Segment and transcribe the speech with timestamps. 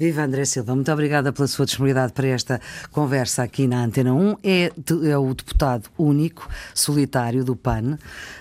[0.00, 2.58] Viva André Silva, muito obrigada pela sua disponibilidade para esta
[2.90, 4.36] conversa aqui na Antena 1.
[4.42, 4.72] É,
[5.10, 7.98] é, o deputado único, solitário do PAN,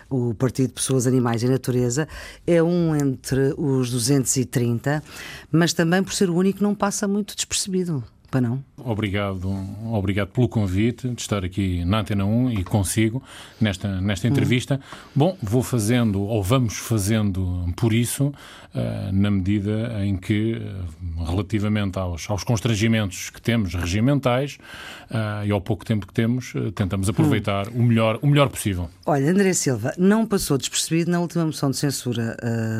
[0.09, 2.07] o Partido de Pessoas, Animais e Natureza.
[2.47, 5.03] É um entre os 230,
[5.51, 8.05] mas também por ser o único não passa muito despercebido
[8.77, 9.49] Obrigado,
[9.91, 13.21] obrigado pelo convite de estar aqui na Antena 1 e consigo
[13.59, 14.31] nesta, nesta hum.
[14.31, 14.79] entrevista.
[15.15, 21.97] Bom, vou fazendo, ou vamos fazendo por isso, uh, na medida em que, uh, relativamente
[21.97, 24.57] aos, aos constrangimentos que temos regimentais
[25.09, 27.79] uh, e ao pouco tempo que temos, tentamos aproveitar hum.
[27.79, 28.89] o, melhor, o melhor possível.
[29.05, 32.37] Olha, André Silva, não passou despercebido na última moção de censura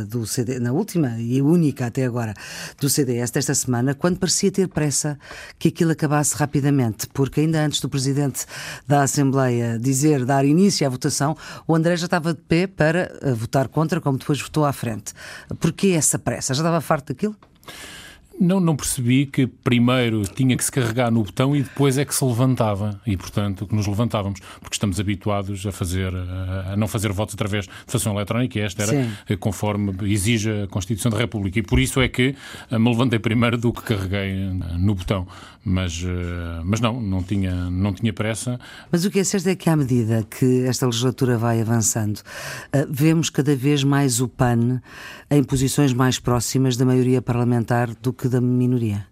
[0.08, 2.34] do CD, na última e única até agora
[2.80, 5.18] do CDS desta semana, quando parecia ter pressa
[5.58, 8.46] que aquilo acabasse rapidamente, porque ainda antes do Presidente
[8.88, 11.36] da Assembleia dizer, dar início à votação,
[11.68, 15.14] o André já estava de pé para eh, votar contra, como depois votou à frente.
[15.60, 16.54] Porquê essa pressa?
[16.54, 17.36] Já estava farto daquilo?
[18.40, 22.16] Não, não percebi que primeiro tinha que se carregar no botão e depois é que
[22.16, 23.02] se levantava.
[23.06, 27.66] E, portanto, que nos levantávamos, porque estamos habituados a fazer, a não fazer votos através
[27.66, 29.12] de fação eletrónica, e esta era Sim.
[29.28, 31.60] Eh, conforme exige a Constituição da República.
[31.60, 32.36] E por isso é que
[32.72, 35.28] eh, me levantei primeiro do que carreguei eh, no botão.
[35.62, 36.04] Mas,
[36.64, 38.58] mas não, não tinha, não tinha pressa.
[38.90, 42.22] Mas o que é certo é que, à medida que esta legislatura vai avançando,
[42.90, 44.82] vemos cada vez mais o PAN
[45.30, 49.06] em posições mais próximas da maioria parlamentar do que da minoria?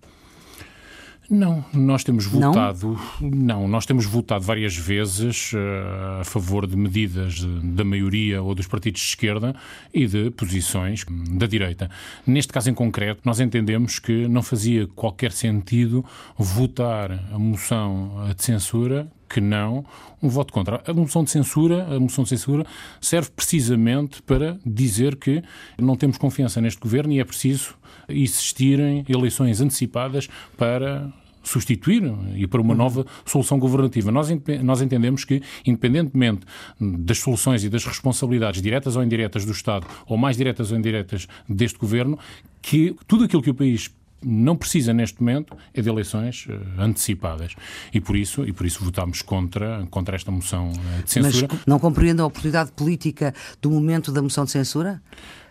[1.30, 6.78] Não, nós temos votado, não, não nós temos votado várias vezes uh, a favor de
[6.78, 9.54] medidas da maioria ou dos partidos de esquerda
[9.94, 11.92] e de posições da direita.
[12.26, 16.06] Neste caso em concreto, nós entendemos que não fazia qualquer sentido
[16.38, 19.86] votar a moção de censura que não
[20.22, 20.82] um voto contra.
[20.86, 22.66] A moção de censura, a moção de censura
[23.00, 25.44] serve precisamente para dizer que
[25.78, 27.76] não temos confiança neste governo e é preciso
[28.10, 31.12] existirem eleições antecipadas para
[31.48, 32.04] substituir
[32.36, 32.78] e para uma uhum.
[32.78, 34.12] nova solução governativa.
[34.12, 34.28] Nós,
[34.62, 36.42] nós entendemos que, independentemente
[36.80, 41.28] das soluções e das responsabilidades diretas ou indiretas do Estado, ou mais diretas ou indiretas
[41.48, 42.20] deste governo,
[42.62, 43.90] que tudo aquilo que o país
[44.24, 47.56] não precisa neste momento é de eleições uh, antecipadas
[47.94, 51.48] e por isso e por isso votámos contra contra esta moção uh, de censura.
[51.52, 55.02] Mas não compreende a oportunidade política do momento da moção de censura?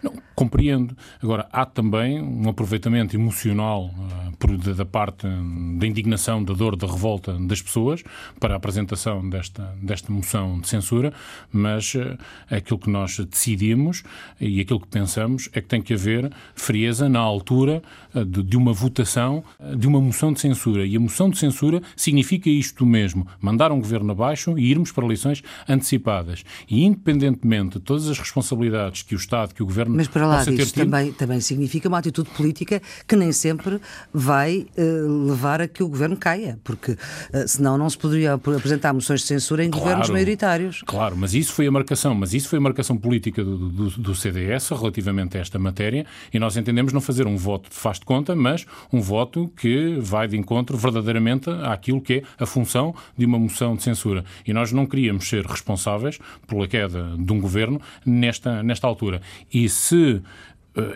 [0.06, 0.96] Não, compreendo.
[1.20, 7.32] Agora, há também um aproveitamento emocional uh, da, parte da indignação, da dor, da revolta
[7.40, 8.04] das pessoas
[8.38, 11.12] para a apresentação desta, desta moção de censura,
[11.50, 12.16] mas uh,
[12.48, 14.04] aquilo que nós decidimos
[14.40, 17.82] e aquilo que pensamos é que tem que haver frieza na altura
[18.14, 19.42] uh, de, de, uma votação
[19.76, 20.86] de uma moção de censura.
[20.86, 25.04] E a moção de censura significa isto mesmo: mandar um governo abaixo e irmos para
[25.04, 26.44] eleições antecipadas.
[26.70, 30.44] E independentemente de todas as responsabilidades que o Estado, que o governo mas para lá
[30.44, 33.80] disso também, também significa uma atitude política que nem sempre
[34.12, 36.98] vai uh, levar a que o governo caia, porque uh,
[37.46, 40.82] senão não se poderia apresentar moções de censura em claro, governos maioritários.
[40.86, 44.14] Claro, mas isso foi a marcação, mas isso foi a marcação política do, do, do,
[44.14, 48.04] CDS relativamente a esta matéria e nós entendemos não fazer um voto de faz de
[48.04, 53.24] conta, mas um voto que vai de encontro verdadeiramente àquilo que é a função de
[53.24, 54.24] uma moção de censura.
[54.46, 59.22] E nós não queríamos ser responsáveis pela queda de um governo nesta, nesta altura.
[59.52, 60.22] E se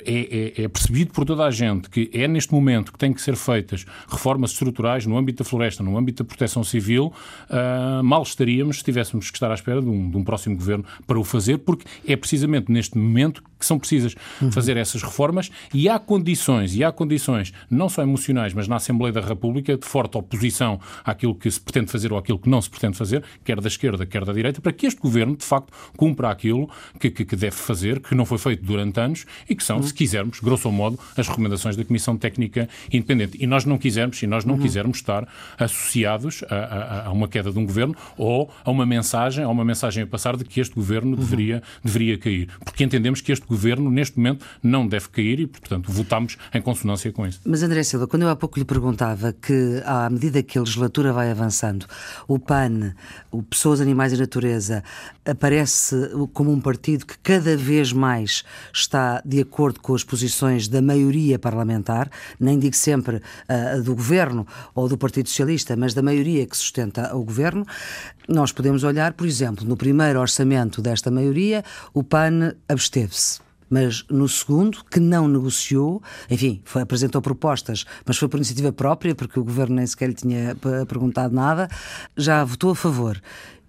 [0.05, 3.23] é, é, é, percebido por toda a gente que é neste momento que têm que
[3.23, 7.13] ser feitas reformas estruturais no âmbito da floresta, no âmbito da proteção civil,
[7.49, 10.85] uh, mal estaríamos se tivéssemos que estar à espera de um, de um, próximo governo
[11.07, 14.51] para o fazer, porque é precisamente neste momento que são precisas uhum.
[14.51, 19.13] fazer essas reformas e há condições, e há condições não só emocionais, mas na Assembleia
[19.13, 22.71] da República, de forte oposição àquilo que se pretende fazer ou àquilo que não se
[22.71, 26.31] pretende fazer, quer da esquerda, quer da direita, para que este governo, de facto, cumpra
[26.31, 29.83] aquilo que, que, que deve fazer, que não foi feito durante anos e que são,
[29.83, 33.39] se quisermos, grosso modo, as recomendações da Comissão Técnica Independente.
[33.41, 34.61] E nós não quisermos, e nós não uhum.
[34.61, 39.45] quisermos estar associados a, a, a, uma queda de um governo ou a uma mensagem,
[39.45, 41.17] a uma mensagem a passar de que este governo uhum.
[41.17, 42.49] deveria, deveria cair.
[42.65, 47.13] Porque entendemos que este governo, neste momento, não deve cair e, portanto, votamos em consonância
[47.13, 47.41] com isso.
[47.45, 51.13] Mas, André Silva, quando eu há pouco lhe perguntava que, à medida que a legislatura
[51.13, 51.87] vai avançando,
[52.27, 52.95] o PAN,
[53.31, 54.83] o Pessoas, Animais e Natureza,
[55.25, 55.97] aparece
[56.33, 58.43] como um partido que cada vez mais
[58.73, 64.47] está de acordo com as posições da maioria parlamentar, nem digo sempre uh, do governo
[64.75, 67.67] ou do Partido Socialista, mas da maioria que sustenta o governo,
[68.27, 71.63] nós podemos olhar, por exemplo, no primeiro orçamento desta maioria,
[71.93, 73.41] o PAN absteve-se
[73.71, 79.15] mas no segundo, que não negociou, enfim, foi, apresentou propostas, mas foi por iniciativa própria,
[79.15, 80.57] porque o governo nem sequer lhe tinha
[80.89, 81.69] perguntado nada,
[82.17, 83.23] já votou a favor.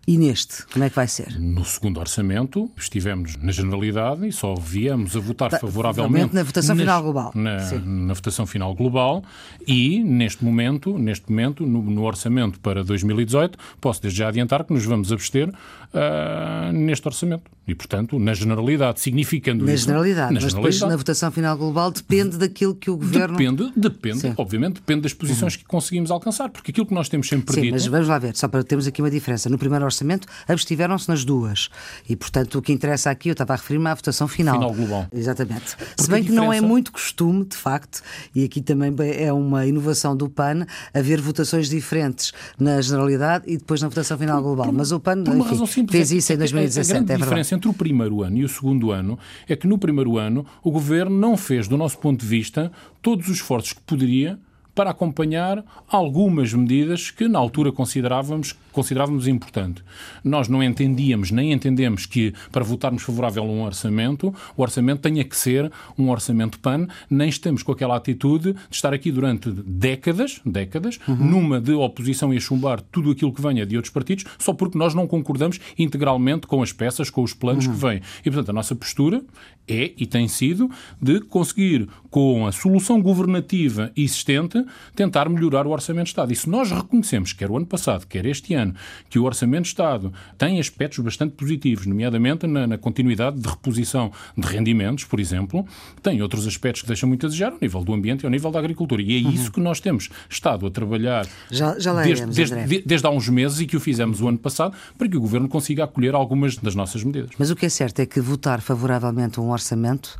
[0.07, 1.39] E neste, como é que vai ser?
[1.39, 7.03] No segundo orçamento, estivemos na generalidade e só viemos a votar favoravelmente na votação final
[7.03, 7.31] global.
[7.35, 9.23] Na, na, votação final global
[9.67, 14.73] e neste momento, neste momento, no, no, orçamento para 2018, posso desde já adiantar que
[14.73, 17.43] nos vamos abster uh, neste orçamento.
[17.71, 19.85] E, portanto, na generalidade, significando na isso...
[19.85, 20.75] Generalidade, na mas generalidade.
[20.75, 23.37] depois na votação final global depende daquilo que o Governo...
[23.37, 25.59] Depende, depende, obviamente, depende das posições uhum.
[25.59, 27.65] que conseguimos alcançar, porque aquilo que nós temos sempre perdido...
[27.67, 29.49] Sim, mas vamos lá ver, só para termos aqui uma diferença.
[29.49, 31.69] No primeiro orçamento, abstiveram-se nas duas.
[32.09, 34.55] E, portanto, o que interessa aqui, eu estava a referir-me à votação final.
[34.55, 35.07] Final global.
[35.13, 35.77] Exatamente.
[35.77, 38.01] Porque Se bem que não é muito costume, de facto,
[38.35, 43.81] e aqui também é uma inovação do PAN, haver votações diferentes na generalidade e depois
[43.81, 44.65] na votação final global.
[44.65, 45.23] Por, mas o PAN
[45.61, 46.91] enfim, fez é isso em 2017.
[46.91, 49.77] A, grande é diferença entre o primeiro ano e o segundo ano é que no
[49.77, 52.71] primeiro ano o governo não fez, do nosso ponto de vista,
[53.03, 54.39] todos os esforços que poderia
[54.73, 59.83] para acompanhar algumas medidas que na altura considerávamos, considerávamos importante.
[60.23, 65.23] Nós não entendíamos, nem entendemos que para votarmos favorável a um orçamento, o orçamento tenha
[65.23, 70.41] que ser um orçamento PAN, nem estamos com aquela atitude de estar aqui durante décadas,
[70.45, 71.15] décadas, uhum.
[71.15, 74.77] numa de oposição e a chumbar tudo aquilo que venha de outros partidos, só porque
[74.77, 77.73] nós não concordamos integralmente com as peças, com os planos uhum.
[77.73, 78.01] que vêm.
[78.21, 79.21] E, portanto, a nossa postura
[79.67, 80.69] é e tem sido
[81.01, 84.63] de conseguir, com a solução governativa existente,
[84.95, 86.33] tentar melhorar o Orçamento de Estado.
[86.33, 88.73] E se nós reconhecemos, quer o ano passado, quer este ano,
[89.09, 94.11] que o Orçamento de Estado tem aspectos bastante positivos, nomeadamente na, na continuidade de reposição
[94.37, 95.65] de rendimentos, por exemplo,
[96.01, 98.51] tem outros aspectos que deixam muito a desejar, ao nível do ambiente e ao nível
[98.51, 99.01] da agricultura.
[99.01, 99.31] E é uhum.
[99.31, 103.59] isso que nós temos estado a trabalhar já, já desde, desde, desde, há uns meses
[103.59, 106.75] e que o fizemos o ano passado, para que o Governo consiga acolher algumas das
[106.75, 107.31] nossas medidas.
[107.37, 110.17] Mas o que é certo é que votar favoravelmente a orçamento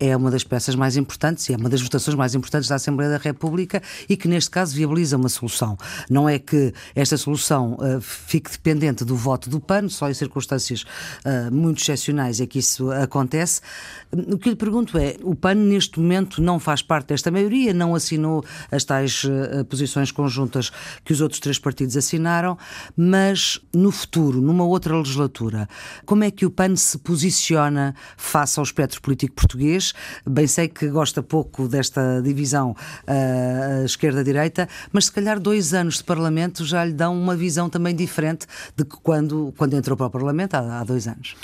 [0.00, 3.10] é uma das peças mais importantes e é uma das votações mais importantes da Assembleia
[3.10, 5.76] da República e que, neste caso, viabiliza uma solução.
[6.08, 10.82] Não é que esta solução uh, fique dependente do voto do PAN, só em circunstâncias
[10.82, 13.60] uh, muito excepcionais é que isso acontece.
[14.12, 17.94] O que lhe pergunto é: o PAN, neste momento, não faz parte desta maioria, não
[17.94, 20.70] assinou as tais uh, posições conjuntas
[21.04, 22.56] que os outros três partidos assinaram,
[22.96, 25.68] mas no futuro, numa outra legislatura,
[26.04, 29.87] como é que o PAN se posiciona face ao espectro político português?
[30.26, 36.04] Bem sei que gosta pouco desta divisão uh, esquerda-direita, mas se calhar dois anos de
[36.04, 38.46] Parlamento já lhe dão uma visão também diferente
[38.76, 41.34] de que quando, quando entrou para o Parlamento há, há dois anos.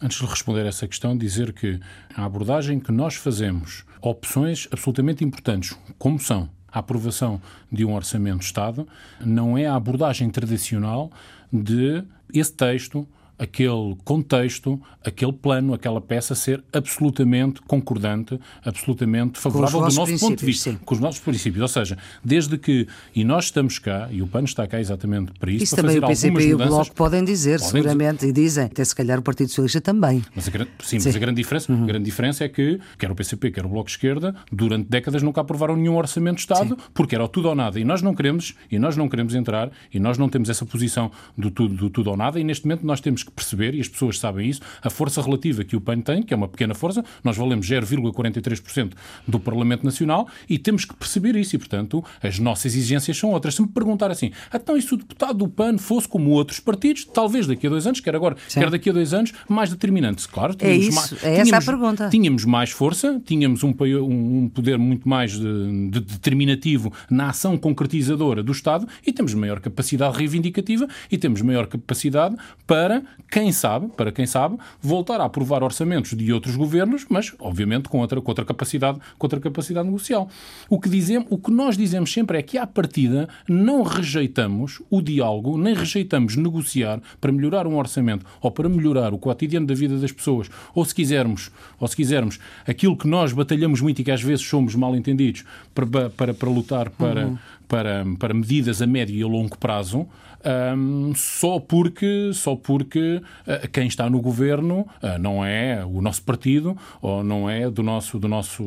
[0.00, 1.80] Antes de responder a essa questão, dizer que
[2.14, 8.38] a abordagem que nós fazemos, opções absolutamente importantes, como são a aprovação de um orçamento
[8.38, 8.86] de Estado,
[9.20, 11.10] não é a abordagem tradicional
[11.52, 13.08] de esse texto
[13.38, 20.46] aquele contexto, aquele plano, aquela peça ser absolutamente concordante, absolutamente favorável do nosso ponto de
[20.46, 20.78] vista, sim.
[20.84, 21.62] com os nossos princípios.
[21.62, 25.50] Ou seja, desde que, e nós estamos cá, e o PAN está cá exatamente para
[25.50, 28.28] isso, isso para também fazer o PCP e o Bloco podem dizer, podem seguramente, dizer.
[28.28, 30.24] e dizem, até se calhar o Partido Socialista também.
[30.34, 30.66] Mas a, sim,
[30.98, 31.84] sim, mas a grande diferença, uhum.
[31.84, 35.22] a grande diferença é que, quer o PCP, quer o Bloco de Esquerda, durante décadas
[35.22, 36.90] nunca aprovaram nenhum orçamento de Estado, sim.
[36.92, 37.78] porque era o tudo ou nada.
[37.78, 41.10] E nós não queremos, e nós não queremos entrar, e nós não temos essa posição
[41.36, 43.88] do tudo, do tudo ou nada, e neste momento nós temos que perceber, e as
[43.88, 47.04] pessoas sabem isso, a força relativa que o PAN tem, que é uma pequena força,
[47.22, 48.92] nós valemos 0,43%
[49.26, 53.54] do Parlamento Nacional e temos que perceber isso e, portanto, as nossas exigências são outras.
[53.54, 57.04] Se me perguntar assim, então e se o deputado do PAN fosse como outros partidos,
[57.04, 58.60] talvez daqui a dois anos, quer agora, Sim.
[58.60, 60.26] quer daqui a dois anos, mais determinante.
[60.28, 62.08] Claro, é isso, mais, é tínhamos, essa a pergunta.
[62.08, 68.42] Tínhamos mais força, tínhamos um, um poder muito mais de, de determinativo na ação concretizadora
[68.42, 72.36] do Estado e temos maior capacidade reivindicativa e temos maior capacidade
[72.66, 77.88] para, quem sabe, para quem sabe, voltar a aprovar orçamentos de outros governos, mas obviamente
[77.88, 80.28] com outra, com outra capacidade, com outra capacidade negocial.
[80.68, 85.02] O que dizemos, o que nós dizemos sempre é que à partida não rejeitamos o
[85.02, 89.98] diálogo, nem rejeitamos negociar para melhorar um orçamento ou para melhorar o cotidiano da vida
[89.98, 94.10] das pessoas, ou se quisermos, ou se quisermos, aquilo que nós batalhamos muito e que
[94.10, 95.44] às vezes somos mal entendidos
[95.74, 97.38] para, para, para lutar para, uhum.
[97.66, 100.06] para, para medidas a médio e a longo prazo,
[100.44, 106.22] um, só porque, só porque uh, quem está no governo uh, não é o nosso
[106.22, 108.62] partido ou não é do nosso, do nosso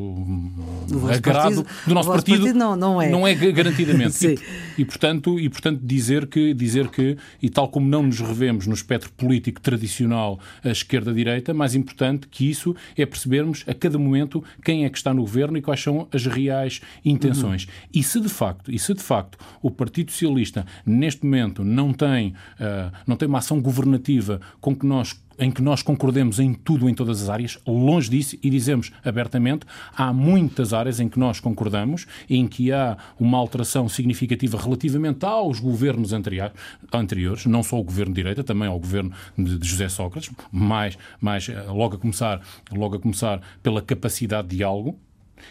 [1.14, 4.28] agrado, partido, do nosso partido, partido, não, não é, não é garantidamente.
[4.28, 8.68] e, e, portanto, e portanto dizer que, dizer que, e tal como não nos revemos
[8.68, 14.86] no espectro político tradicional esquerda-direita, mais importante que isso é percebermos a cada momento quem
[14.86, 17.66] é que está no governo e quais são as reais intenções.
[17.66, 17.72] Uhum.
[17.94, 22.30] E se de facto, e se de facto o Partido Socialista neste momento não tem,
[22.30, 26.88] uh, não tem uma ação governativa com que nós em que nós concordemos em tudo,
[26.88, 29.66] em todas as áreas, longe disso, e dizemos abertamente,
[29.98, 35.60] há muitas áreas em que nós concordamos, em que há uma alteração significativa relativamente aos
[35.60, 40.96] governos anteriores, não só o governo de direita, também ao governo de José Sócrates, mais,
[41.20, 42.40] mais eh, logo, a começar,
[42.72, 45.00] logo a começar pela capacidade de diálogo,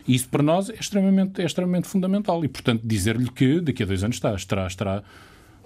[0.06, 4.04] isso para nós é extremamente, é extremamente fundamental e, portanto, dizer-lhe que daqui a dois
[4.04, 5.02] anos está, estará, estará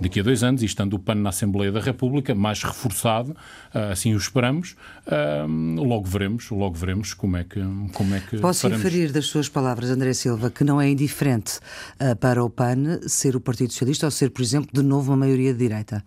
[0.00, 3.36] daqui a dois anos, e estando o PAN na Assembleia da República, mais reforçado,
[3.72, 5.46] ah, assim o esperamos, ah,
[5.76, 7.60] logo veremos, logo veremos como é que
[7.92, 8.84] como é que Posso faremos.
[8.84, 11.58] inferir das suas palavras, André Silva, que não é indiferente
[11.98, 15.16] ah, para o PAN ser o Partido Socialista ou ser, por exemplo, de novo uma
[15.16, 16.04] maioria de direita?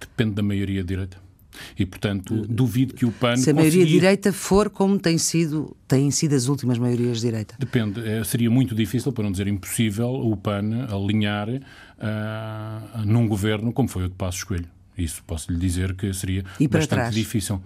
[0.00, 1.24] Depende da maioria de direita.
[1.78, 3.36] E, portanto, duvido que o PAN.
[3.36, 4.00] Se a maioria conseguir...
[4.00, 7.54] direita for como tem sido, têm sido as últimas maiorias de direita.
[7.58, 8.06] Depende.
[8.06, 11.48] É, seria muito difícil, para não dizer impossível, o PAN alinhar
[11.98, 14.68] uh, num governo como foi o de Passos Coelho.
[14.96, 17.14] Isso posso lhe dizer que seria bastante trás?
[17.14, 17.60] difícil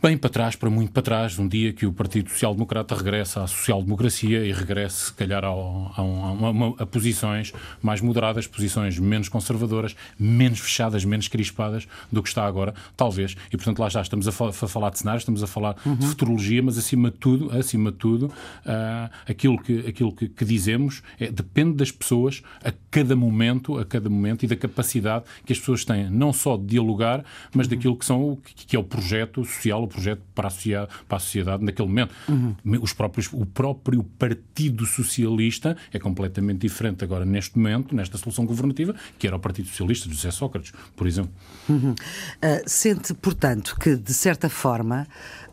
[0.00, 3.42] bem para trás, para muito para trás, um dia que o Partido Social Democrata regressa
[3.42, 7.52] à social-democracia e regresse, se calhar, ao, a, a, a, posições
[7.82, 13.36] mais moderadas, posições menos conservadoras, menos fechadas, menos crispadas do que está agora, talvez.
[13.52, 15.96] E, portanto, lá já estamos a, a falar de cenários, estamos a falar uhum.
[15.96, 20.44] de futurologia, mas, acima de tudo, acima de tudo uh, aquilo, que, aquilo que, que
[20.44, 25.52] dizemos é, depende das pessoas a cada momento, a cada momento e da capacidade que
[25.52, 27.74] as pessoas têm, não só de dialogar, mas uhum.
[27.74, 31.20] daquilo que, são, que, que é o projeto social, projeto para a sociedade, para a
[31.20, 32.14] sociedade naquele momento.
[32.28, 32.54] Uhum.
[32.80, 38.94] Os próprios, o próprio Partido Socialista é completamente diferente agora, neste momento, nesta solução governativa,
[39.18, 41.32] que era o Partido Socialista de José Sócrates, por exemplo.
[41.68, 41.92] Uhum.
[41.92, 41.96] Uh,
[42.66, 45.06] sente, portanto, que, de certa forma,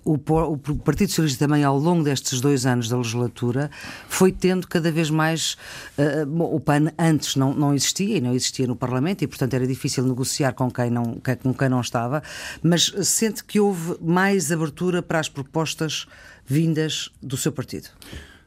[0.05, 3.71] o, o, Partido Socialista também, ao longo destes dois anos da legislatura,
[4.07, 5.57] foi tendo cada vez mais.
[5.97, 9.65] Uh, o PAN antes não, não existia e não existia no Parlamento e, portanto, era
[9.65, 12.21] difícil negociar com quem, não, com quem não estava,
[12.61, 16.05] mas sente que houve mais abertura para as propostas
[16.45, 17.89] vindas do seu partido?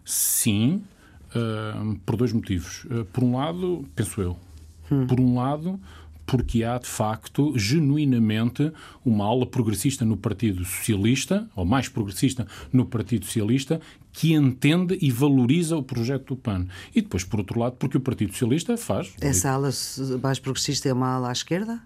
[0.05, 0.85] Sim,
[1.35, 2.85] uh, por dois motivos.
[2.85, 4.39] Uh, por um lado, penso eu,
[4.91, 5.07] hum.
[5.07, 5.81] por um lado
[6.29, 8.71] porque há, de facto, genuinamente
[9.03, 13.81] uma ala progressista no Partido Socialista, ou mais progressista no Partido Socialista,
[14.13, 16.67] que entende e valoriza o projeto do PAN.
[16.95, 19.15] E depois, por outro lado, porque o Partido Socialista faz.
[19.23, 19.71] Essa ala
[20.23, 21.81] mais progressista é uma ala à esquerda?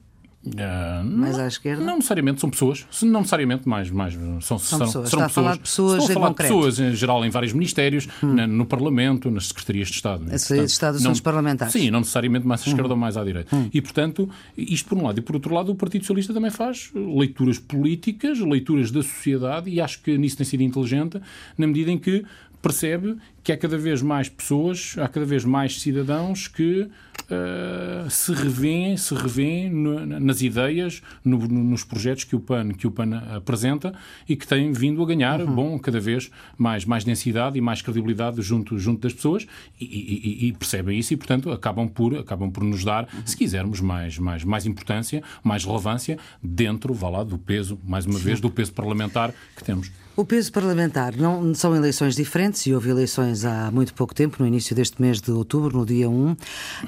[0.44, 1.84] Uh, mais à esquerda?
[1.84, 2.84] Não necessariamente, são pessoas.
[3.02, 3.90] Não necessariamente mais.
[3.90, 5.08] mais são, são serão, pessoas.
[5.08, 5.26] Serão Está pessoas.
[5.26, 8.34] a falar de pessoas Estou a falar de pessoas em geral em vários ministérios, hum.
[8.34, 10.24] na, no Parlamento, nas secretarias de Estado.
[10.24, 11.72] As secretarias de Estado são os parlamentares.
[11.72, 12.92] Sim, não necessariamente mais à esquerda hum.
[12.92, 13.54] ou mais à direita.
[13.54, 13.70] Hum.
[13.72, 15.18] E, portanto, isto por um lado.
[15.18, 19.80] E por outro lado, o Partido Socialista também faz leituras políticas, leituras da sociedade, e
[19.80, 21.20] acho que nisso tem sido inteligente,
[21.56, 22.24] na medida em que
[22.62, 28.32] percebe que há cada vez mais pessoas, há cada vez mais cidadãos que uh, se
[28.32, 33.16] revêem, se revêem no, nas ideias, no, nos projetos que o PAN, que o PAN
[33.34, 33.92] apresenta
[34.28, 35.54] e que têm vindo a ganhar, uhum.
[35.54, 39.44] bom, cada vez mais, mais densidade e mais credibilidade junto, junto das pessoas
[39.80, 43.26] e, e, e percebem isso e, portanto, acabam por, acabam por nos dar, uhum.
[43.26, 48.18] se quisermos, mais, mais, mais importância, mais relevância dentro, vá lá, do peso, mais uma
[48.18, 48.24] Sim.
[48.24, 49.90] vez, do peso parlamentar que temos.
[50.14, 54.46] O peso parlamentar não são eleições diferentes e houve eleições há muito pouco tempo, no
[54.46, 56.36] início deste mês de outubro, no dia 1,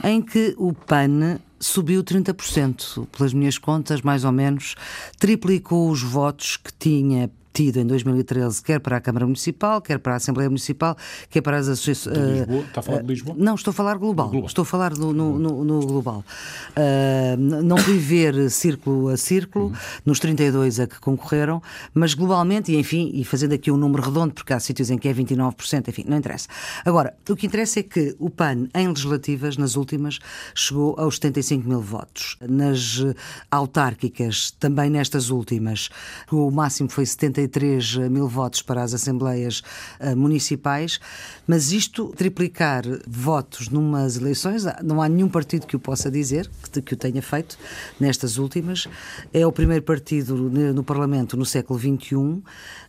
[0.04, 4.74] em que o PAN subiu 30%, pelas minhas contas, mais ou menos,
[5.18, 10.14] triplicou os votos que tinha tido em 2013, quer para a Câmara Municipal, quer para
[10.14, 10.96] a Assembleia Municipal,
[11.30, 12.16] quer para as associações.
[12.16, 13.36] Uh, está a falar de Lisboa?
[13.38, 14.28] Não, estou a falar global.
[14.28, 14.48] global.
[14.48, 16.24] Estou a falar no, no, no, no global.
[16.70, 19.74] Uh, não fui ver círculo a círculo, uhum.
[20.04, 21.62] nos 32 a que concorreram,
[21.94, 25.06] mas globalmente, e enfim, e fazendo aqui um número redondo, porque há sítios em que
[25.06, 26.48] é 29%, enfim, não interessa.
[26.84, 30.18] Agora, o que interessa é que o PAN, em legislativas, nas últimas,
[30.56, 32.36] chegou aos 75 mil votos.
[32.40, 33.04] Nas
[33.48, 35.88] autárquicas, também nestas últimas,
[36.32, 39.62] o máximo foi 72 33 mil votos para as assembleias
[40.00, 41.00] uh, municipais,
[41.46, 46.80] mas isto, triplicar votos numas eleições, não há nenhum partido que o possa dizer, que,
[46.80, 47.58] que o tenha feito
[47.98, 48.88] nestas últimas.
[49.32, 52.42] É o primeiro partido no Parlamento no século XXI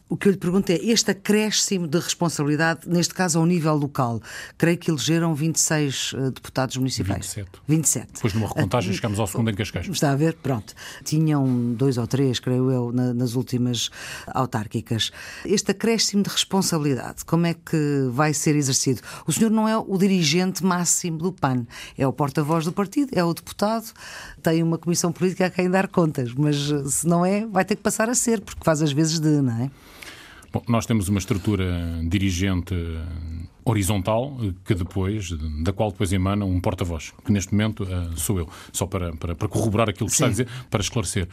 [0.07, 4.21] o que eu lhe pergunto é este acréscimo de responsabilidade, neste caso ao nível local.
[4.55, 7.33] Creio que elegeram 26 uh, deputados municipais.
[7.33, 7.49] 27.
[7.67, 8.13] 27.
[8.13, 9.87] Depois, numa recontagem, uh, chegamos ao segundo em Cascais.
[9.87, 10.35] Está a ver?
[10.35, 10.75] Pronto.
[11.03, 13.89] Tinham dois ou três, creio eu, na, nas últimas
[14.27, 15.11] autárquicas.
[15.43, 19.01] Este acréscimo de responsabilidade, como é que vai ser exercido?
[19.25, 21.65] O senhor não é o dirigente máximo do PAN,
[21.97, 23.91] é o porta-voz do partido, é o deputado,
[24.43, 27.75] tem uma comissão política a quem dar contas, mas eh, se não é, vai ter
[27.75, 29.71] que passar a ser, porque faz às vezes de, não é?
[30.55, 32.73] Bom, nós temos uma estrutura dirigente
[33.65, 35.29] horizontal que depois,
[35.61, 39.35] da qual depois emana um porta-voz, que neste momento uh, sou eu, só para, para,
[39.35, 40.23] para corroborar aquilo que Sim.
[40.23, 41.27] está a dizer, para esclarecer.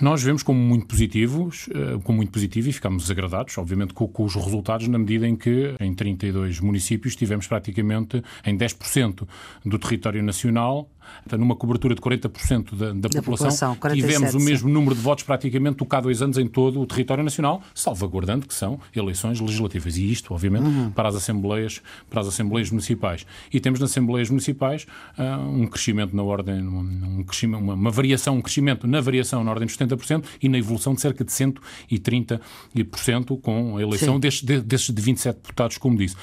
[0.00, 4.24] Nós vemos como muito positivos, eh, como muito positivo e ficamos desagradados, obviamente, com, com,
[4.24, 9.28] os resultados, na medida em que em 32 municípios tivemos praticamente em 10%
[9.64, 10.90] do território nacional
[11.38, 15.24] numa cobertura de 40% da, da, da população, população tivemos o mesmo número de votos
[15.24, 19.40] praticamente do que há dois anos em todo o território nacional, salvaguardando que são eleições
[19.40, 19.96] legislativas.
[19.96, 20.90] E isto, obviamente, uhum.
[20.90, 23.26] para, as assembleias, para as assembleias municipais.
[23.52, 24.86] E temos nas assembleias municipais
[25.18, 29.50] uh, um crescimento na ordem, um, crescimento, uma, uma, variação, um crescimento na variação na
[29.50, 34.60] ordem de 70% e na evolução de cerca de 130% com a eleição destes de,
[34.60, 36.16] desses de 27 deputados, como disse.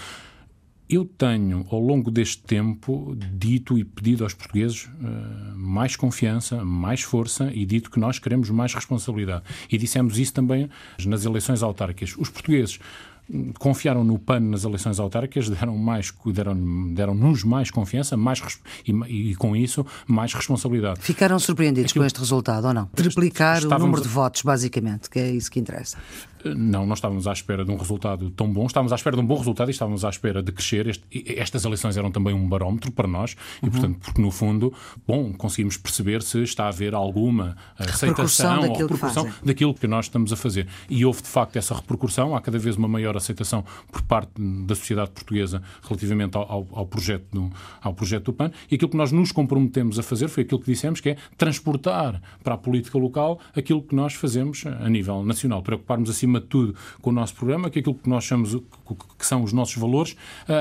[0.89, 7.01] Eu tenho, ao longo deste tempo, dito e pedido aos portugueses uh, mais confiança, mais
[7.01, 9.44] força e dito que nós queremos mais responsabilidade.
[9.70, 10.70] E dissemos isso também
[11.06, 12.15] nas eleições autárquicas.
[12.17, 12.79] Os portugueses
[13.60, 18.41] confiaram no PAN nas eleições autárquicas, deram mais, deram, deram-nos mais confiança mais,
[18.88, 18.91] e,
[19.32, 21.01] e, com isso mais responsabilidade.
[21.01, 22.03] Ficaram surpreendidos Aquilo...
[22.03, 22.86] com este resultado ou não?
[22.88, 25.98] Triplicar o número de votos, basicamente, que é isso que interessa.
[26.44, 28.65] Não, não estávamos à espera de um resultado tão bom.
[28.65, 30.88] Estávamos à espera de um bom resultado e estávamos à espera de crescer.
[30.88, 31.03] Este,
[31.38, 33.72] estas eleições eram também um barómetro para nós e, uhum.
[33.72, 34.74] portanto, porque no fundo,
[35.08, 40.06] bom, conseguimos perceber se está a haver alguma aceitação ou repercussão que daquilo que nós
[40.06, 40.67] estamos a fazer.
[40.89, 42.36] E houve, de facto, essa repercussão.
[42.36, 46.86] Há cada vez uma maior aceitação por parte da sociedade portuguesa relativamente ao, ao, ao
[46.86, 47.51] projeto, do,
[47.82, 48.51] ao projeto do PAN.
[48.70, 52.22] E aquilo que nós nos comprometemos a fazer foi aquilo que dissemos, que é transportar
[52.44, 55.62] para a política local aquilo que nós fazemos a nível nacional.
[55.62, 58.56] Preocuparmos acima acima de tudo, com o nosso programa, que é aquilo que nós chamamos
[59.17, 60.15] que são os nossos valores,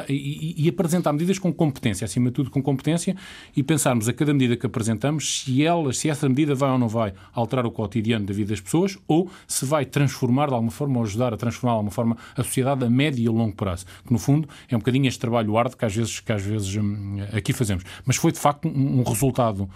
[0.08, 3.16] e, e, apresentar medidas com competência, acima de tudo com competência,
[3.56, 6.88] e pensarmos a cada medida que apresentamos se ela, se essa medida vai ou não
[6.88, 10.98] vai alterar o cotidiano da vida das pessoas, ou se vai transformar de alguma forma,
[10.98, 13.84] ou ajudar a transformar de alguma forma a sociedade a médio e a longo prazo.
[14.04, 16.74] Que no fundo é um bocadinho este trabalho árduo que às vezes, que às vezes
[16.76, 17.84] hum, aqui fazemos.
[18.04, 19.68] Mas foi de facto um, um resultado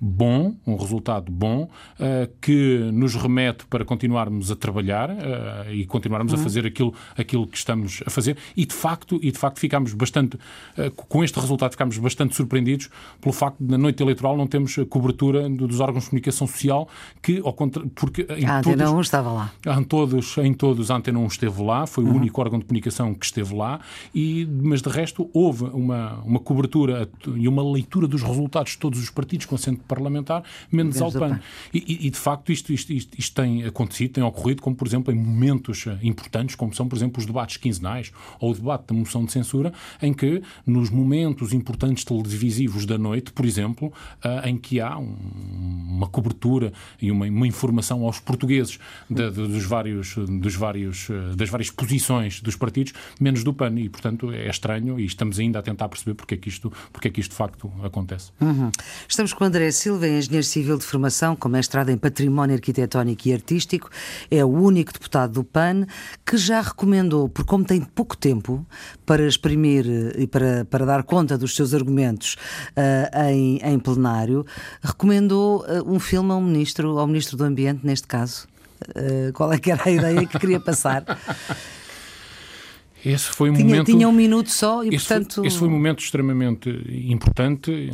[0.00, 6.32] bom, um resultado bom, uh, que nos remete para continuarmos a trabalhar uh, e continuarmos
[6.32, 6.40] uhum.
[6.40, 8.36] a fazer aquilo, aquilo que estamos a fazer.
[8.56, 12.88] E de facto, e de facto ficámos bastante, uh, com este resultado, ficámos bastante surpreendidos
[13.20, 16.88] pelo facto de na noite eleitoral não temos cobertura dos órgãos de comunicação social,
[17.20, 17.84] que, ao contra...
[17.94, 19.52] porque em a Antena 1 estava lá.
[19.66, 22.12] Em todos, em todos a Antena 1 esteve lá, foi uhum.
[22.12, 23.80] o único órgão de comunicação que esteve lá,
[24.14, 29.00] e, mas de resto houve uma, uma cobertura e uma leitura dos resultados de todos
[29.00, 31.40] os partidos com parlamentar, menos ao PAN.
[31.72, 35.12] E, e, de facto isto, isto, isto, isto, tem acontecido, tem ocorrido, como por exemplo
[35.12, 38.94] em momentos eh, importantes, como são por exemplo os debates quinzenais ou o debate da
[38.94, 43.92] moção de censura, em que nos momentos importantes televisivos da noite, por exemplo,
[44.24, 45.16] uh, em que há um,
[45.90, 51.34] uma cobertura e uma, uma informação aos portugueses de, de, dos vários, dos vários, eh,
[51.36, 53.74] das várias posições dos partidos, menos do PAN.
[53.78, 57.08] E, portanto, é estranho e estamos ainda a tentar perceber porque é que isto, porque
[57.08, 58.32] é que isto de facto acontece.
[58.40, 58.70] Uhum.
[59.08, 63.28] Estamos com o André Silva, é engenheiro civil de formação, com mestrado em património arquitetónico
[63.28, 63.90] e artístico.
[64.30, 65.86] É o único deputado do PAN
[66.24, 68.64] que já recomendou, por como tem pouco tempo
[69.04, 72.36] para exprimir eh, e para, para dar conta dos seus argumentos
[72.70, 74.46] uh, em, em plenário,
[74.82, 78.46] recomendou uh, um filme ao ministro, ao ministro do Ambiente, neste caso.
[78.90, 81.04] Uh, qual é que era a ideia que queria passar?
[83.04, 83.86] Esse foi um tinha, momento.
[83.86, 85.34] Tinha um minuto só e, esse portanto.
[85.34, 87.90] Foi, esse foi um momento extremamente importante.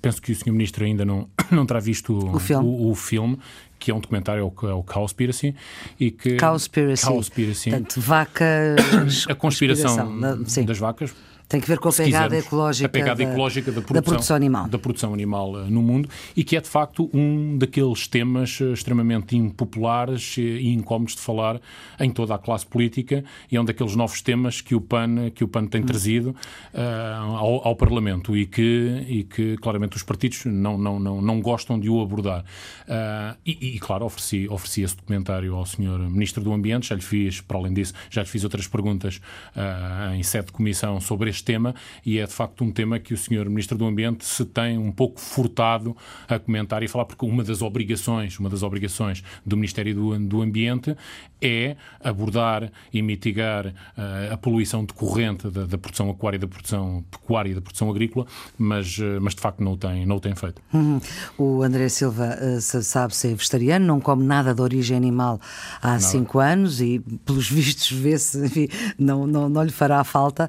[0.00, 0.52] Penso que o Sr.
[0.52, 2.66] Ministro ainda não, não terá visto o filme.
[2.66, 3.38] O, o filme
[3.78, 5.54] que é um documentário, é o, é Cowspiracy,
[6.00, 6.36] e que...
[6.36, 7.06] Cowspiracy.
[7.06, 7.70] Cowspiracy.
[7.70, 9.26] Portanto, vacas...
[9.28, 10.18] A conspiração
[10.64, 11.14] das vacas
[11.48, 14.36] tem que ver com a pegada ecológica, a pegada da, ecológica da, produção, da produção
[14.36, 14.68] animal.
[14.68, 18.72] Da produção animal eh, no mundo e que é de facto um daqueles temas eh,
[18.72, 21.60] extremamente impopulares eh, e incómodos de falar
[22.00, 25.44] em toda a classe política e é um daqueles novos temas que o PAN, que
[25.44, 25.86] o PAN tem hum.
[25.86, 26.30] trazido
[26.74, 31.40] uh, ao, ao, Parlamento e que, e que claramente os partidos não, não, não, não
[31.40, 32.40] gostam de o abordar.
[32.40, 35.98] Uh, e, e, claro, ofereci, ofereci esse documentário ao Sr.
[36.10, 39.20] Ministro do Ambiente, já lhe fiz, para além disso, já lhe fiz outras perguntas
[39.54, 42.98] uh, em sede de comissão sobre este este tema e é de facto um tema
[42.98, 43.48] que o Sr.
[43.48, 45.96] Ministro do Ambiente se tem um pouco furtado
[46.28, 50.42] a comentar e falar, porque uma das obrigações, uma das obrigações do Ministério do, do
[50.42, 50.96] Ambiente
[51.40, 57.50] é abordar e mitigar uh, a poluição decorrente da, da, produção aquária, da produção pecuária
[57.50, 60.34] e da produção agrícola, mas, uh, mas de facto não o tem, não o tem
[60.34, 60.62] feito.
[60.72, 61.00] Uhum.
[61.36, 65.38] O André Silva uh, sabe ser vegetariano, não come nada de origem animal
[65.82, 66.00] há nada.
[66.00, 70.48] cinco anos e, pelos vistos, vê-se, não, não, não lhe fará falta,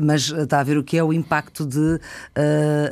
[0.00, 2.00] mas mas está a ver o que é o impacto de uh,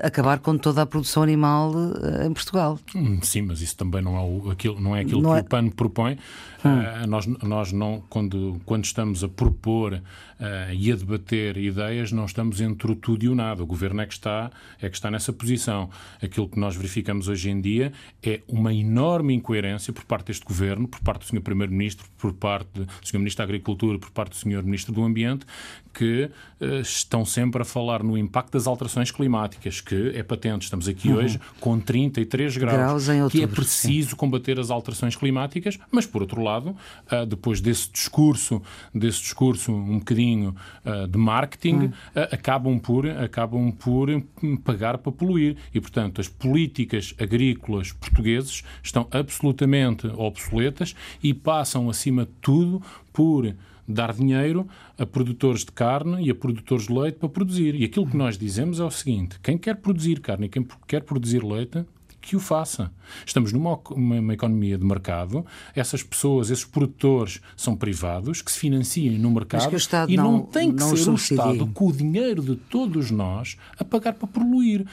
[0.03, 2.79] acabar com toda a produção animal uh, em Portugal.
[2.95, 5.41] Hum, sim, mas isso também não é, o, aquilo, não é aquilo não que é...
[5.41, 6.19] o PAN propõe.
[6.65, 7.05] Hum.
[7.05, 10.03] Uh, nós, nós não, quando, quando estamos a propor uh,
[10.73, 13.63] e a debater ideias, não estamos entre o tudo e o nada.
[13.63, 15.91] O governo é que, está, é que está nessa posição.
[16.23, 17.93] Aquilo que nós verificamos hoje em dia
[18.23, 21.43] é uma enorme incoerência por parte deste governo, por parte do Sr.
[21.43, 23.19] Primeiro-Ministro, por parte do Sr.
[23.19, 24.63] Ministro da Agricultura, por parte do Sr.
[24.63, 25.47] Ministro do Ambiente,
[25.95, 30.65] que uh, estão sempre a falar no impacto das alterações climáticas, que é patente.
[30.65, 31.17] Estamos aqui uhum.
[31.17, 34.17] hoje com 33 graus, graus que é preciso sim.
[34.17, 38.63] combater as alterações climáticas, mas por outro lado, uh, depois desse discurso,
[38.95, 41.93] desse discurso um bocadinho uh, de marketing, uhum.
[42.33, 44.09] acabam por acabam por
[44.65, 52.25] pagar para poluir e portanto as políticas agrícolas portuguesas estão absolutamente obsoletas e passam acima
[52.25, 52.83] de tudo
[53.13, 53.55] por
[53.89, 57.75] dar dinheiro a produtores de carne e a produtores de leite para produzir.
[57.75, 61.03] E aquilo que nós dizemos é o seguinte: quem quer produzir carne e quem quer
[61.03, 61.85] produzir leite,
[62.21, 62.91] que o faça.
[63.25, 69.19] Estamos numa uma, economia de mercado, essas pessoas, esses produtores são privados, que se financiem
[69.19, 69.75] no mercado
[70.09, 73.57] e não, não tem que não ser o Estado, com o dinheiro de todos nós,
[73.79, 74.87] a pagar para poluir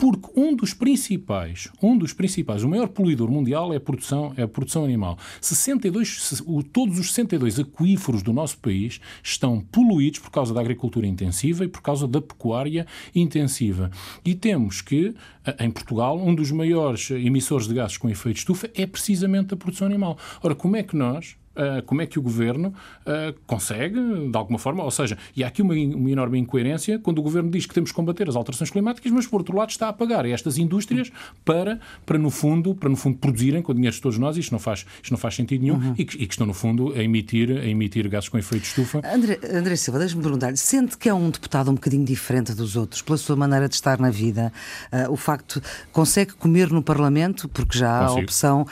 [0.00, 4.42] porque um dos principais, um dos principais, o maior poluidor mundial é a produção, é
[4.42, 5.18] a produção animal.
[5.42, 11.66] 62, todos os 62 aquíferos do nosso país estão poluídos por causa da agricultura intensiva
[11.66, 13.90] e por causa da pecuária intensiva.
[14.24, 15.14] E temos que,
[15.58, 19.56] em Portugal, um dos maiores emissores de gases com efeito de estufa é precisamente a
[19.56, 20.16] produção animal.
[20.42, 23.98] Ora, como é que nós, Uh, como é que o governo uh, consegue,
[24.30, 27.50] de alguma forma, ou seja, e há aqui uma, uma, enorme incoerência quando o governo
[27.50, 30.24] diz que temos que combater as alterações climáticas, mas por outro lado está a pagar
[30.26, 31.10] estas indústrias
[31.44, 34.52] para, para no fundo, para no fundo produzirem com o dinheiro de todos nós, isto
[34.52, 35.94] não faz, isto não faz sentido nenhum, uhum.
[35.98, 38.68] e, que, e, que, estão no fundo a emitir, a emitir gases com efeito de
[38.68, 39.02] estufa.
[39.04, 43.02] André, André Silva, deixe-me perguntar, sente que é um deputado um bocadinho diferente dos outros,
[43.02, 44.52] pela sua maneira de estar na vida,
[44.92, 45.60] uh, o facto
[45.90, 48.20] consegue comer no Parlamento, porque já há Consigo.
[48.20, 48.66] a opção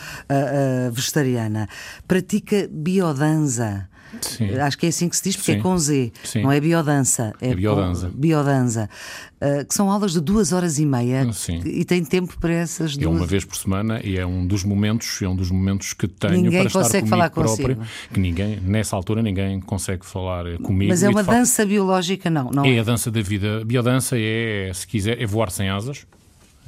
[0.92, 1.68] vegetariana,
[2.06, 3.88] pratica biodanza.
[4.22, 4.54] Sim.
[4.58, 5.60] Acho que é assim que se diz, porque é Sim.
[5.60, 6.42] é com Z, Sim.
[6.42, 7.34] não é biodança.
[7.40, 8.10] É, é biodança.
[8.14, 8.90] Biodança.
[9.36, 11.60] Uh, que são aulas de duas horas e meia Sim.
[11.64, 13.14] e tem tempo para essas duas.
[13.14, 16.08] É uma vez por semana e é um dos momentos, é um dos momentos que
[16.08, 17.86] tenho ninguém para estar comigo falar próprio, consigo.
[18.12, 20.88] que ninguém, nessa altura, ninguém consegue falar comigo.
[20.88, 22.64] Mas é uma dança facto, biológica, não, não?
[22.64, 23.64] É a dança da vida.
[23.64, 26.06] Biodança é, se quiser, é voar sem asas.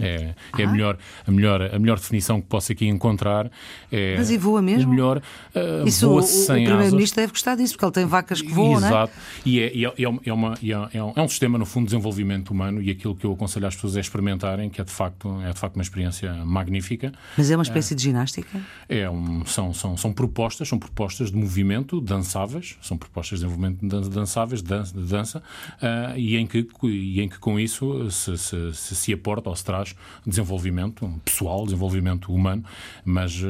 [0.00, 3.50] É, é a, melhor, a, melhor, a melhor definição que posso aqui encontrar.
[3.90, 4.90] É Mas e voa mesmo?
[4.90, 5.18] melhor,
[5.54, 8.78] uh, Isso, voa o, o Primeiro-Ministro deve gostar disso, porque ele tem vacas que voam,
[8.78, 8.94] Exato.
[8.94, 9.10] não é?
[9.44, 12.50] E é, é, é, uma, é, é, um, é um sistema, no fundo, de desenvolvimento
[12.50, 15.52] humano e aquilo que eu aconselho às pessoas é experimentarem, que é de facto, é
[15.52, 17.12] de facto uma experiência magnífica.
[17.36, 18.60] Mas é uma espécie de ginástica?
[18.88, 24.08] É um, são, são, são propostas, são propostas de movimento dançáveis, são propostas de desenvolvimento
[24.08, 25.42] dançáveis, de dança, de dança
[25.82, 29.56] uh, e, em que, e em que com isso se, se, se, se aporta ou
[29.56, 29.89] se traz
[30.26, 32.64] desenvolvimento pessoal, desenvolvimento humano,
[33.04, 33.46] mas uh,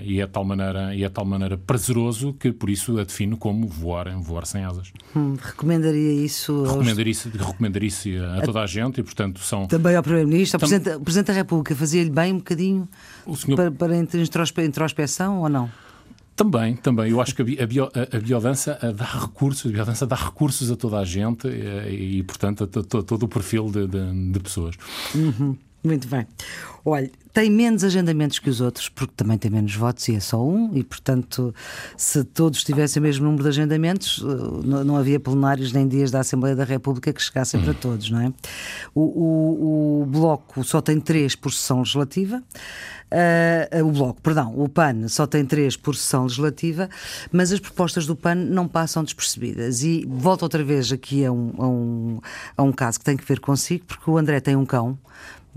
[0.00, 3.36] e é de tal maneira e é tal maneira prazeroso que por isso a defino
[3.36, 4.92] como voar, voar sem asas.
[5.14, 6.64] Hum, recomendaria isso?
[6.64, 10.58] Recomendaria isso, recomendaria isso a, a toda a gente e portanto são também ao primeiro-ministro,
[10.58, 10.68] Tam...
[10.68, 12.88] Presidente, Presidente da República fazia-lhe bem um bocadinho
[13.36, 13.56] senhor...
[13.56, 13.96] para, para
[14.64, 15.70] introspeção ou não?
[16.36, 17.10] Também, também.
[17.10, 20.76] Eu acho que a, bio, a, a biodança dá recursos, a biodança dá recursos a
[20.76, 24.76] toda a gente e, e portanto, a, to, todo o perfil de, de, de pessoas.
[25.14, 25.56] Uhum.
[25.86, 26.26] Muito bem.
[26.84, 30.44] Olha, tem menos agendamentos que os outros, porque também tem menos votos e é só
[30.44, 31.54] um, e portanto,
[31.96, 36.20] se todos tivessem o mesmo número de agendamentos, eh, não havia plenários nem dias da
[36.20, 38.32] Assembleia da República que chegassem para todos, não é?
[38.94, 42.42] O, o, o Bloco só tem três por sessão legislativa.
[43.06, 46.90] Uh, o Bloco, perdão, o PAN só tem três por sessão legislativa,
[47.30, 49.84] mas as propostas do PAN não passam despercebidas.
[49.84, 52.20] E volto outra vez aqui a um, a um,
[52.56, 54.98] a um caso que tem que ver consigo, porque o André tem um cão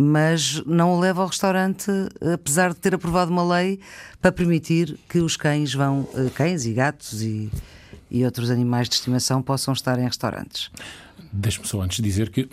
[0.01, 1.91] mas não o leva ao restaurante,
[2.33, 3.81] apesar de ter aprovado uma lei
[4.21, 7.51] para permitir que os cães vão, eh, cães e gatos e,
[8.09, 10.71] e outros animais de estimação possam estar em restaurantes.
[11.33, 12.47] Deixe-me só antes dizer que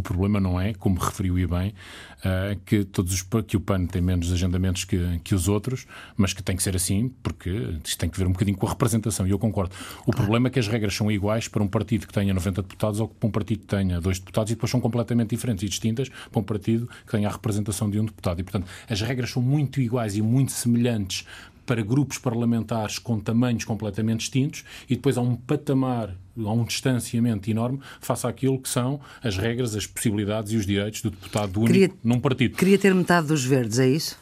[0.00, 1.74] o problema não é, como referiu e bem,
[2.20, 6.32] uh, que, todos os, que o PAN tem menos agendamentos que, que os outros, mas
[6.32, 7.50] que tem que ser assim, porque
[7.84, 9.74] isto tem que ver um bocadinho com a representação, e eu concordo.
[10.00, 10.16] O claro.
[10.16, 13.08] problema é que as regras são iguais para um partido que tenha 90 deputados ou
[13.08, 16.40] para um partido que tenha dois deputados e depois são completamente diferentes e distintas para
[16.40, 18.40] um partido que tenha a representação de um deputado.
[18.40, 21.26] E, portanto, as regras são muito iguais e muito semelhantes
[21.66, 27.50] para grupos parlamentares com tamanhos completamente distintos e depois há um patamar, há um distanciamento
[27.50, 31.72] enorme face àquilo que são as regras, as possibilidades e os direitos do deputado único
[31.72, 32.56] queria, num partido.
[32.56, 34.18] Queria ter metade dos verdes, é isso?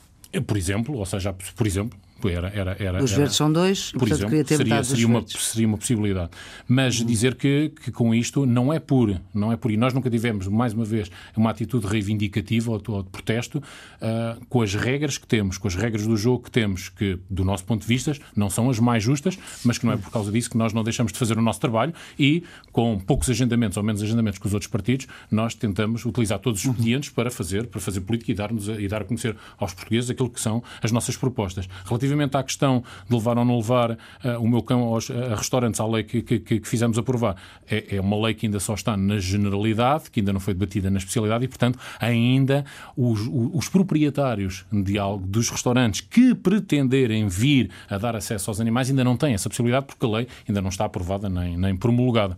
[0.47, 1.99] Por exemplo, ou seja, por exemplo,
[2.33, 5.25] era, era, era, Os verdes são dois, por portanto, exemplo, queria ter seria, seria, uma,
[5.27, 6.31] seria uma possibilidade.
[6.67, 7.07] Mas uhum.
[7.07, 10.47] dizer que, que com isto não é por, não é por, e nós nunca tivemos,
[10.49, 15.27] mais uma vez, uma atitude reivindicativa ou, ou de protesto uh, com as regras que
[15.27, 18.51] temos, com as regras do jogo que temos, que, do nosso ponto de vista, não
[18.51, 21.13] são as mais justas, mas que não é por causa disso que nós não deixamos
[21.13, 24.71] de fazer o nosso trabalho e, com poucos agendamentos ou menos agendamentos que os outros
[24.71, 28.89] partidos, nós tentamos utilizar todos os expedientes para fazer, para fazer política e dar, e
[28.89, 31.69] dar a conhecer aos portugueses aquilo que são as nossas propostas.
[31.85, 33.97] Relativamente à questão de levar ou não levar uh,
[34.41, 37.37] o meu cão aos, a restaurantes, à lei que, que, que fizemos aprovar,
[37.69, 40.91] é, é, uma lei que ainda só está na generalidade, que ainda não foi debatida
[40.91, 42.65] na especialidade e, portanto, ainda
[42.97, 43.21] os,
[43.53, 49.05] os proprietários de algo, dos restaurantes que pretenderem vir a dar acesso aos animais ainda
[49.05, 52.37] não têm essa possibilidade porque a lei ainda não está aprovada nem, nem promulgada.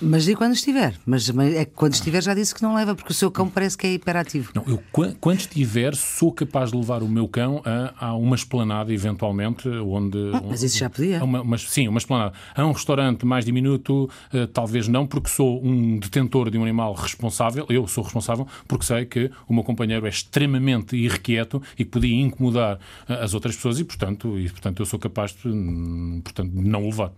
[0.00, 0.94] Mas e quando estiver?
[1.06, 3.76] Mas é que quando estiver já disse que não leva, porque o seu cão parece
[3.76, 4.50] que é hiperativo.
[4.54, 8.92] Não, eu quando estiver sou capaz de levar o meu cão a, a uma esplanada,
[8.92, 10.18] eventualmente, onde.
[10.32, 11.22] Ah, mas isso já podia?
[11.22, 12.32] Uma, uma, sim, uma esplanada.
[12.54, 16.92] A um restaurante mais diminuto, uh, talvez não, porque sou um detentor de um animal
[16.94, 21.90] responsável, eu sou responsável, porque sei que o meu companheiro é extremamente irrequieto e que
[21.90, 22.76] podia incomodar
[23.08, 26.68] uh, as outras pessoas e, portanto, e, portanto, eu sou capaz de, um, portanto, de
[26.68, 27.12] não levar.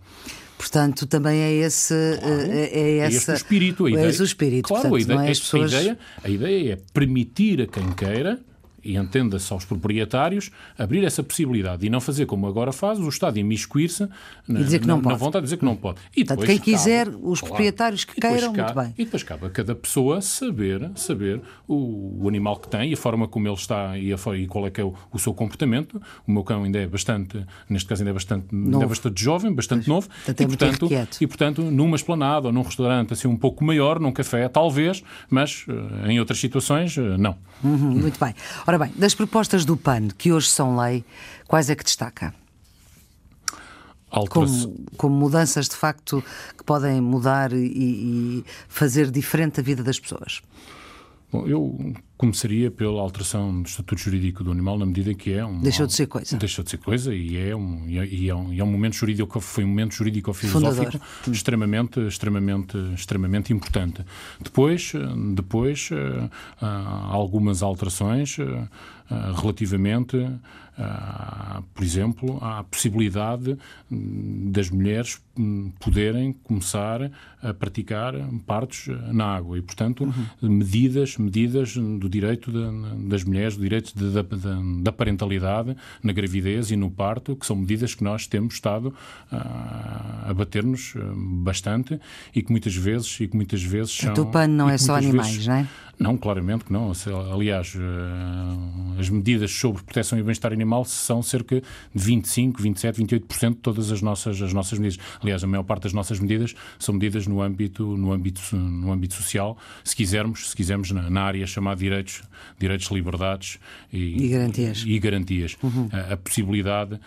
[0.59, 1.95] Portanto, também é esse.
[2.19, 3.85] Claro, é, é, essa, é esse o espírito.
[3.85, 4.67] A ideia, é o espírito.
[4.67, 5.73] Claro, portanto, a, ideia, é a, pessoas...
[5.73, 8.37] a, ideia, a ideia é permitir a quem queira
[8.83, 13.37] e entenda-se aos proprietários, abrir essa possibilidade e não fazer como agora faz, o Estado
[13.37, 14.07] imiscuir-se
[14.47, 15.99] na, na, na, vontade de dizer que não pode.
[16.15, 18.93] E Portanto, quem quiser, cabe, os proprietários que queiram, cabe, muito bem.
[18.97, 22.97] E depois cabe a cada pessoa saber, saber o, o animal que tem e a
[22.97, 26.01] forma como ele está e, a, e qual é que é o, o, seu comportamento.
[26.27, 29.53] O meu cão ainda é bastante, neste caso ainda é bastante, ainda é bastante jovem,
[29.53, 30.89] bastante pois, novo, e, portanto,
[31.21, 35.65] e portanto, numa esplanada ou num restaurante assim um pouco maior, num café, talvez, mas
[35.67, 37.37] eh, em outras situações, eh, não.
[37.63, 38.33] Uhum, muito bem.
[38.69, 41.03] Ora bem, das propostas do PAN, que hoje são lei,
[41.47, 42.35] quais é que destaca?
[44.29, 46.23] Como, como, mudanças de facto
[46.55, 50.43] que podem mudar e, e fazer diferente a vida das pessoas.
[51.31, 55.61] Bom, eu começaria pela alteração do estatuto jurídico do animal na medida que é um
[55.61, 58.59] deixou de ser coisa deixou de ser coisa e é um e é um, e
[58.59, 61.31] é um momento jurídico foi um momento jurídico filosófico hum.
[61.31, 64.03] extremamente extremamente extremamente importante
[64.41, 64.91] depois
[65.33, 66.65] depois uh,
[67.09, 68.67] algumas alterações uh,
[69.41, 70.17] relativamente
[71.73, 73.57] por exemplo, à possibilidade
[73.91, 78.13] hum, das mulheres hum, poderem começar a praticar
[78.45, 80.49] partos na água e, portanto, uhum.
[80.49, 86.71] medidas, medidas do direito de, das mulheres, do direito de, de, da parentalidade na gravidez
[86.71, 88.93] e no parto, que são medidas que nós temos estado
[89.31, 91.99] a, a bater-nos hum, bastante
[92.35, 94.11] e que muitas vezes e que muitas vezes são.
[94.11, 95.67] O Tupano não é só animais, vezes, não é?
[95.99, 96.93] Não, claramente que não.
[97.33, 103.49] Aliás, eh, as medidas sobre proteção e bem-estar animal são cerca de 25, 27, 28%
[103.49, 105.05] de todas as nossas, as nossas medidas.
[105.21, 109.13] Aliás, a maior parte das nossas medidas são medidas no âmbito, no âmbito, no âmbito
[109.15, 112.23] social, se quisermos, se quisermos na, na área chamada direitos,
[112.57, 113.59] direitos, liberdades
[113.91, 114.83] e, e garantias.
[114.87, 115.57] E garantias.
[115.61, 115.89] Uhum.
[115.91, 116.97] A, a, possibilidade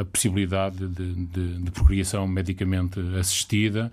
[0.00, 3.92] a, possibilidade de, de, de, procriação medicamente assistida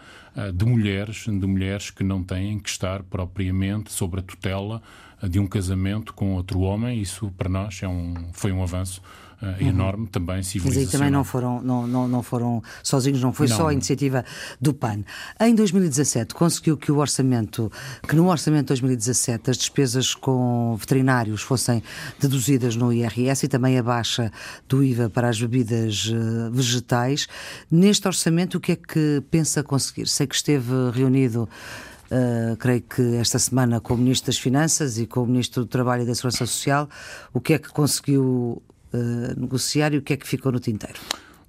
[0.54, 4.82] de mulheres, de mulheres que não têm que estar propriamente sob a tutela
[5.22, 7.02] de um casamento com outro homem.
[7.02, 9.02] Isso para nós é um, foi um avanço
[9.46, 10.86] uh, enorme, também civilizacional.
[10.86, 13.58] Mas aí também não foram, não, não, não foram sozinhos, não foi não.
[13.58, 14.26] só a iniciativa
[14.60, 15.04] do PAN.
[15.40, 17.72] Em 2017 conseguiu que o orçamento,
[18.08, 21.84] que no orçamento de 2017 as despesas com veterinários fossem
[22.20, 24.32] deduzidas no IRS e também a baixa
[24.68, 27.28] do IVA para as bebidas uh, vegetais.
[27.70, 30.08] Neste orçamento, o que é que pensa conseguir?
[30.08, 31.48] Sei que esteve reunido
[32.06, 35.68] Uh, creio que esta semana com o Ministro das Finanças e com o Ministro do
[35.68, 36.88] Trabalho e da Segurança Social,
[37.34, 38.62] o que é que conseguiu
[39.38, 41.00] negociar e o que é que ficou no tinteiro?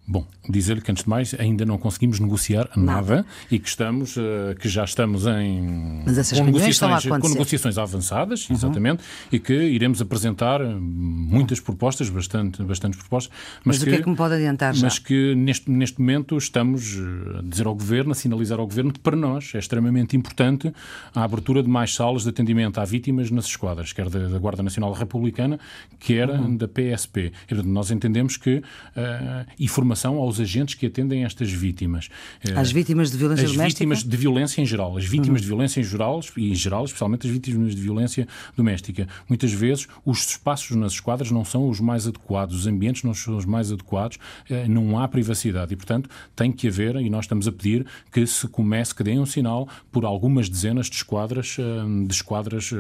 [0.09, 4.17] Bom, dizer-lhe que antes de mais ainda não conseguimos negociar nada, nada e que estamos,
[4.17, 8.55] uh, que já estamos em Mas essas com negociações, com negociações avançadas, uhum.
[8.55, 13.37] exatamente, e que iremos apresentar muitas propostas, bastante, bastantes propostas.
[13.65, 14.87] Mas, mas que, o que é que me pode adiantar já?
[14.87, 16.97] Mas que neste, neste momento estamos
[17.39, 20.73] a dizer ao Governo, a sinalizar ao Governo que para nós é extremamente importante
[21.13, 24.63] a abertura de mais salas de atendimento a vítimas nas esquadras, quer da, da Guarda
[24.63, 25.59] Nacional Republicana,
[25.99, 26.57] quer uhum.
[26.57, 27.33] da PSP.
[27.47, 28.63] E, portanto, nós entendemos que uh,
[29.59, 32.09] informação formação aos agentes que atendem estas vítimas.
[32.55, 33.79] As vítimas de violência as doméstica?
[33.79, 34.97] vítimas de violência em geral.
[34.97, 35.43] As vítimas uhum.
[35.43, 39.09] de violência em geral, e em geral, especialmente as vítimas de violência doméstica.
[39.29, 43.37] Muitas vezes os espaços nas esquadras não são os mais adequados, os ambientes não são
[43.37, 44.19] os mais adequados,
[44.69, 48.47] não há privacidade e, portanto, tem que haver, e nós estamos a pedir que se
[48.49, 51.57] comece, que deem um sinal por algumas dezenas de esquadras,
[52.07, 52.71] de esquadras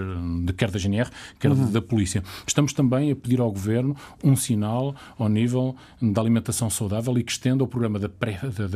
[0.44, 1.70] de quer da GNR, quer uhum.
[1.70, 2.22] da polícia.
[2.46, 7.32] Estamos também a pedir ao Governo um sinal ao nível da alimentação saudável e que
[7.32, 8.66] estenda o programa da, pré, da,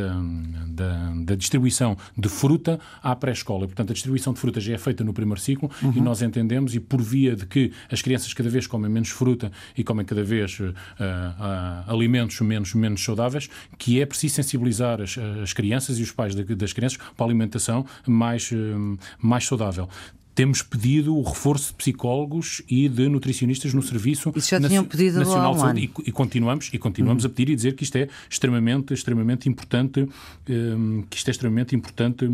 [0.67, 3.67] da, da, distribuição de fruta à pré-escola.
[3.67, 5.93] Portanto, a distribuição de fruta já é feita no primeiro ciclo uhum.
[5.97, 9.51] e nós entendemos, e por via de que as crianças cada vez comem menos fruta
[9.77, 15.17] e comem cada vez uh, uh, alimentos menos, menos saudáveis, que é preciso sensibilizar as,
[15.43, 19.89] as crianças e os pais das crianças para a alimentação mais, uh, mais saudável
[20.35, 25.19] temos pedido o reforço de psicólogos e de nutricionistas no serviço Isso já tinham pedido
[25.19, 27.31] nacional de saúde e, e, continuamos e continuamos uhum.
[27.31, 30.09] a pedir e dizer que isto é extremamente extremamente importante
[30.49, 32.27] um, que isto é extremamente importante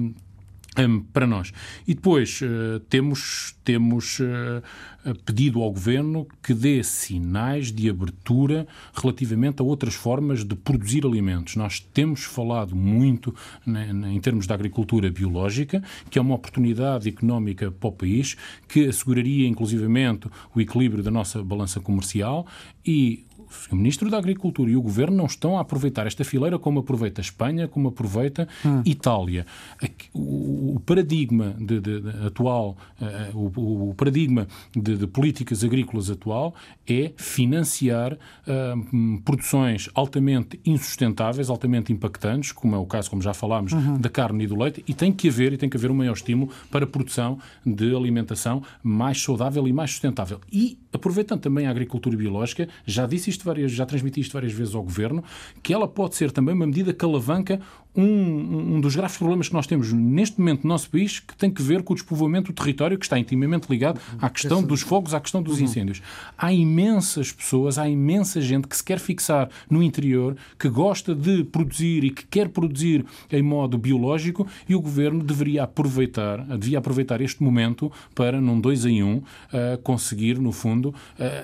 [1.13, 1.53] para nós.
[1.87, 4.63] E depois uh, temos, temos uh,
[5.25, 11.57] pedido ao Governo que dê sinais de abertura relativamente a outras formas de produzir alimentos.
[11.57, 13.35] Nós temos falado muito
[13.65, 18.37] né, em termos da agricultura biológica, que é uma oportunidade económica para o país,
[18.69, 22.47] que asseguraria inclusivamente o equilíbrio da nossa balança comercial
[22.85, 23.25] e
[23.71, 27.21] o Ministro da Agricultura e o Governo não estão a aproveitar esta fileira como aproveita
[27.21, 28.83] a Espanha, como aproveita hum.
[28.85, 29.47] Itália.
[30.15, 36.55] O, paradigma de, de, de atual, uh, o, o, paradigma de, de, políticas agrícolas atual
[36.87, 43.73] é financiar uh, produções altamente insustentáveis, altamente impactantes, como é o caso, como já falámos,
[43.73, 43.99] uhum.
[43.99, 46.13] da carne e do leite, e tem que haver e tem que haver um maior
[46.13, 50.41] estímulo para a produção de alimentação mais saudável e mais sustentável.
[50.53, 54.75] E aproveitando também a agricultura biológica, já disse isto várias, já transmiti isto várias vezes
[54.75, 55.23] ao Governo,
[55.63, 57.61] que ela pode ser também uma medida que alavanca
[57.97, 61.51] um, um dos graves problemas que nós temos neste momento no nosso país, que tem
[61.51, 65.15] que ver com o despovoamento do território, que está intimamente ligado à questão dos fogos,
[65.15, 65.65] à questão dos uhum.
[65.65, 66.03] incêndios.
[66.37, 71.45] Há imensas pessoas, há imensa gente que se quer fixar no interior, que gosta de
[71.45, 77.21] produzir e que quer produzir em modo biológico, e o Governo deveria aproveitar, devia aproveitar
[77.21, 80.95] este momento para, num dois em um, uh, conseguir, no fundo, uh,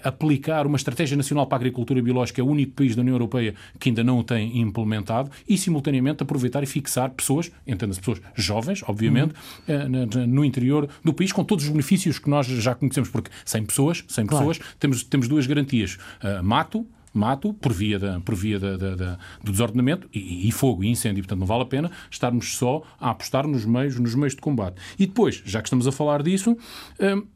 [0.05, 3.55] aplicar uma estratégia nacional para a agricultura biológica, é o único país da União Europeia
[3.79, 8.21] que ainda não o tem implementado, e simultaneamente aproveitar aproveitar e fixar pessoas, entenda-se pessoas
[8.35, 9.35] jovens, obviamente,
[9.69, 10.27] uhum.
[10.27, 14.05] no interior do país, com todos os benefícios que nós já conhecemos, porque sem pessoas,
[14.09, 14.49] sem claro.
[14.49, 15.99] pessoas, temos, temos duas garantias.
[16.23, 20.53] Uh, mato, mato por via, da, por via da, da, da do desordenamento e, e,
[20.53, 21.23] fogo e incêndio.
[21.23, 24.81] Portanto, não vale a pena estarmos só a apostar nos meios, nos meios de combate.
[24.99, 26.57] E depois, já que estamos a falar disso,
[27.01, 27.27] hum,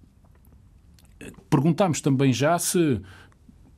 [1.49, 3.01] perguntámos também já se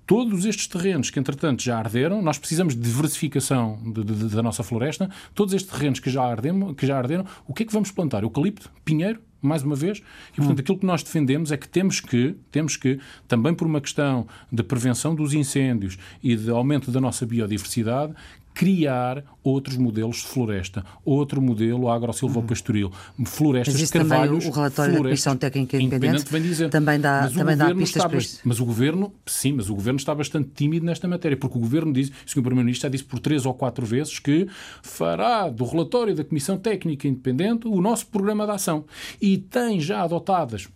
[0.09, 4.63] todos estes terrenos que, entretanto, já arderam, nós precisamos de diversificação de, de, da nossa
[4.63, 7.91] floresta, todos estes terrenos que já, ardemos, que já arderam, o que é que vamos
[7.91, 8.23] plantar?
[8.23, 8.71] Eucalipto?
[8.87, 9.21] Pinheiro?
[9.41, 10.03] mais uma vez.
[10.33, 10.61] E, portanto, hum.
[10.61, 14.63] aquilo que nós defendemos é que temos que, temos que, também por uma questão de
[14.63, 18.15] prevenção dos incêndios e de aumento da nossa biodiversidade,
[18.59, 22.91] criar outros modelos de floresta, outro modelo agro-silvopastoril,
[23.25, 24.43] florestas de carvalhos.
[24.43, 26.69] Também o relatório da Comissão Técnica Independente, vem dizer.
[26.69, 28.41] também dá, mas também dá pistas para isto.
[28.43, 31.93] Mas o Governo, sim, mas o Governo está bastante tímido nesta matéria, porque o Governo
[31.93, 32.43] diz, o Sr.
[32.43, 34.49] Primeiro-Ministro já disse por três ou quatro vezes que
[34.83, 38.87] fará do relatório da Comissão Técnica Independente o nosso programa de ação.
[39.23, 40.69] E tem já adotadas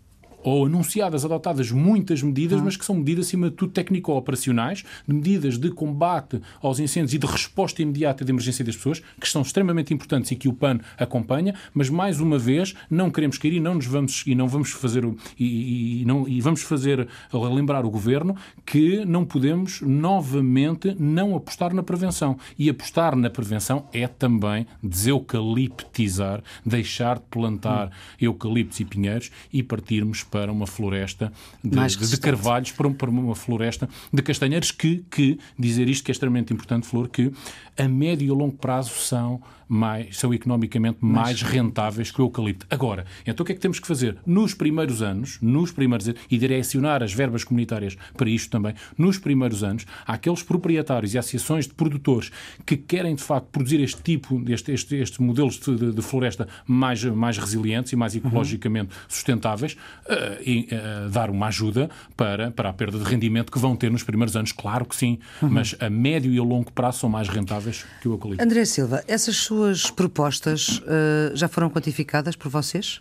[0.43, 5.71] ou anunciadas, adotadas muitas medidas, mas que são medidas, acima de tudo, técnico-operacionais, medidas de
[5.71, 10.31] combate aos incêndios e de resposta imediata de emergência das pessoas, que são extremamente importantes
[10.31, 13.87] e que o PAN acompanha, mas mais uma vez não queremos cair e não nos
[13.87, 15.05] vamos e não vamos fazer
[15.39, 21.75] e, e, não, e vamos fazer lembrar o governo que não podemos novamente não apostar
[21.75, 22.37] na prevenção.
[22.59, 27.91] E apostar na prevenção é também deseucaliptizar, deixar de plantar hum.
[28.21, 31.31] eucaliptos e pinheiros e partirmos para uma floresta
[31.63, 36.15] de, de carvalhos, para, para uma floresta de castanheiros, que, que, dizer isto que é
[36.15, 37.31] extremamente importante, Flor, que
[37.77, 42.67] a médio e a longo prazo são, mais, são economicamente mais, rentáveis que o eucalipto.
[42.69, 44.19] Agora, então o que é que temos que fazer?
[44.27, 49.17] Nos primeiros anos, nos primeiros anos, e direcionar as verbas comunitárias para isto também, nos
[49.17, 52.31] primeiros anos, aqueles proprietários e associações de produtores
[52.67, 56.47] que querem de facto produzir este tipo, este, este, estes modelos de, de, de, floresta
[56.67, 59.03] mais, mais resilientes e mais ecologicamente uhum.
[59.09, 63.75] sustentáveis, uh, e, uh, dar uma ajuda para, para a perda de rendimento que vão
[63.75, 65.49] ter nos primeiros anos, claro que sim, uhum.
[65.49, 68.45] mas a médio e a longo prazo são mais rentáveis que o eucalipto.
[68.45, 73.01] André Silva, essas suas propostas uh, já foram quantificadas por vocês?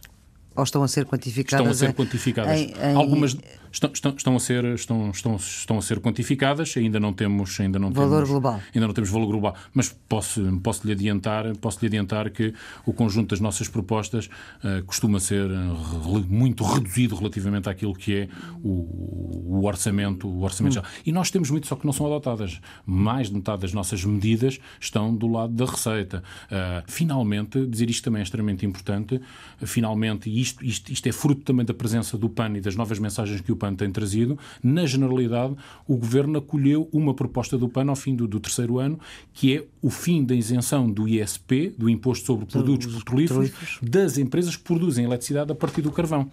[0.55, 1.67] Ou estão a ser quantificadas?
[1.67, 2.59] Estão a ser quantificadas.
[2.59, 2.95] Em, em...
[2.95, 3.37] Algumas,
[3.71, 7.59] estão, estão, estão, a ser, estão, estão, estão a ser quantificadas, ainda não temos.
[7.59, 8.61] Ainda não valor temos, global.
[8.73, 9.55] Ainda não temos valor global.
[9.73, 12.53] Mas posso, posso, lhe, adiantar, posso lhe adiantar que
[12.85, 14.27] o conjunto das nossas propostas
[14.63, 15.47] uh, costuma ser
[16.27, 18.29] muito reduzido relativamente àquilo que é
[18.63, 20.83] o, o orçamento, o orçamento hum.
[21.05, 22.59] E nós temos muito, só que não são adotadas.
[22.85, 26.23] Mais de metade das nossas medidas estão do lado da receita.
[26.45, 29.21] Uh, finalmente, dizer isto também é extremamente importante,
[29.59, 32.99] finalmente, e isto, isto, isto é fruto também da presença do PAN e das novas
[32.99, 35.55] mensagens que o PAN tem trazido, na generalidade,
[35.87, 38.99] o Governo acolheu uma proposta do PAN ao fim do, do terceiro ano,
[39.33, 44.55] que é o fim da isenção do ISP, do Imposto sobre Produtos Petrolíferos, das empresas
[44.55, 46.29] que produzem eletricidade a partir do carvão.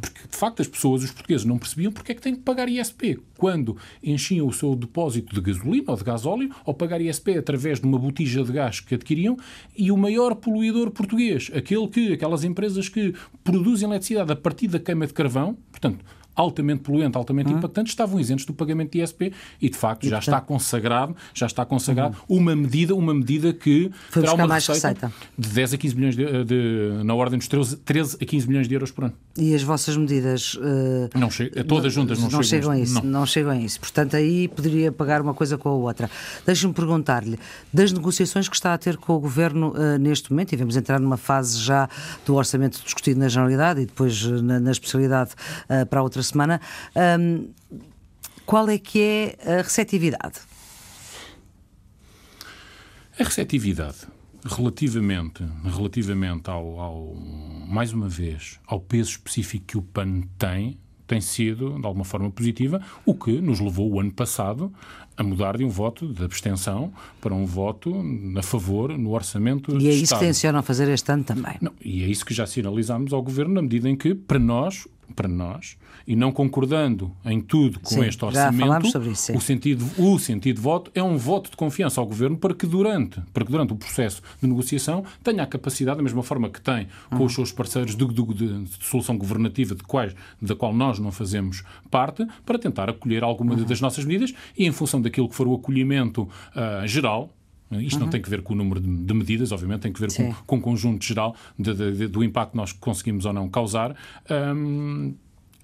[0.00, 2.70] Porque, de facto, as pessoas, os portugueses, não percebiam porque é que têm que pagar
[2.70, 7.80] ISP quando enchiam o seu depósito de gasolina ou de gasóleo ou pagar ISP através
[7.80, 9.36] de uma botija de gás que adquiriam
[9.76, 14.78] e o maior poluidor português, aquele que, aquelas empresas que produzem eletricidade a partir da
[14.78, 16.02] queima de carvão, portanto,
[16.34, 17.58] altamente poluente, altamente uhum.
[17.58, 20.34] impactante, estavam isentos do pagamento de ISP e, de facto, e, já portanto...
[20.34, 22.38] está consagrado, já está consagrado uhum.
[22.38, 25.94] uma medida, uma medida que Foi terá uma mais receita, receita, de 10 a 15
[25.94, 29.14] milhões de, de, na ordem dos 13, 13, a 15 milhões de euros por ano.
[29.36, 32.94] E as vossas medidas uh, não chegam, todas juntas não, não chegam, chegam a isso,
[32.94, 33.20] não.
[33.20, 33.26] não.
[33.26, 33.80] chegam a isso.
[33.80, 36.10] Portanto, aí poderia pagar uma coisa com a outra.
[36.46, 37.38] Deixe-me perguntar-lhe,
[37.72, 41.00] das negociações que está a ter com o governo uh, neste momento, e vamos entrar
[41.00, 41.88] numa fase já
[42.24, 45.30] do orçamento discutido na generalidade e depois uh, na, na especialidade
[45.90, 46.60] para a outra semana
[47.20, 47.48] um,
[48.46, 50.40] qual é que é a receptividade?
[53.18, 53.98] A receptividade,
[54.44, 61.20] relativamente, relativamente ao, ao, mais uma vez, ao peso específico que o PAN tem, tem
[61.20, 64.72] sido, de alguma forma, positiva, o que nos levou o ano passado
[65.16, 67.94] a mudar de um voto de abstenção para um voto
[68.36, 71.54] a favor no orçamento E é isso que tencionam fazer este ano também.
[71.60, 74.88] Não, e é isso que já sinalizámos ao Governo, na medida em que, para nós,
[75.14, 80.18] para nós, e não concordando em tudo com sim, este orçamento, isso, o, sentido, o
[80.18, 83.50] sentido de voto é um voto de confiança ao Governo para que durante, para que
[83.50, 87.24] durante o processo de negociação tenha a capacidade, da mesma forma que tem com uhum.
[87.24, 91.10] os seus parceiros de, de, de, de, solução governativa de quais, da qual nós não
[91.10, 93.64] fazemos parte, para tentar acolher alguma uhum.
[93.64, 97.30] das nossas medidas e em função daquilo que for o acolhimento uh, geral,
[97.72, 98.04] isto uhum.
[98.04, 100.34] não tem que ver com o número de, de medidas, obviamente, tem que ver com,
[100.46, 103.96] com, o conjunto geral de, de, do impacto que nós conseguimos ou não causar.
[104.30, 105.14] Um,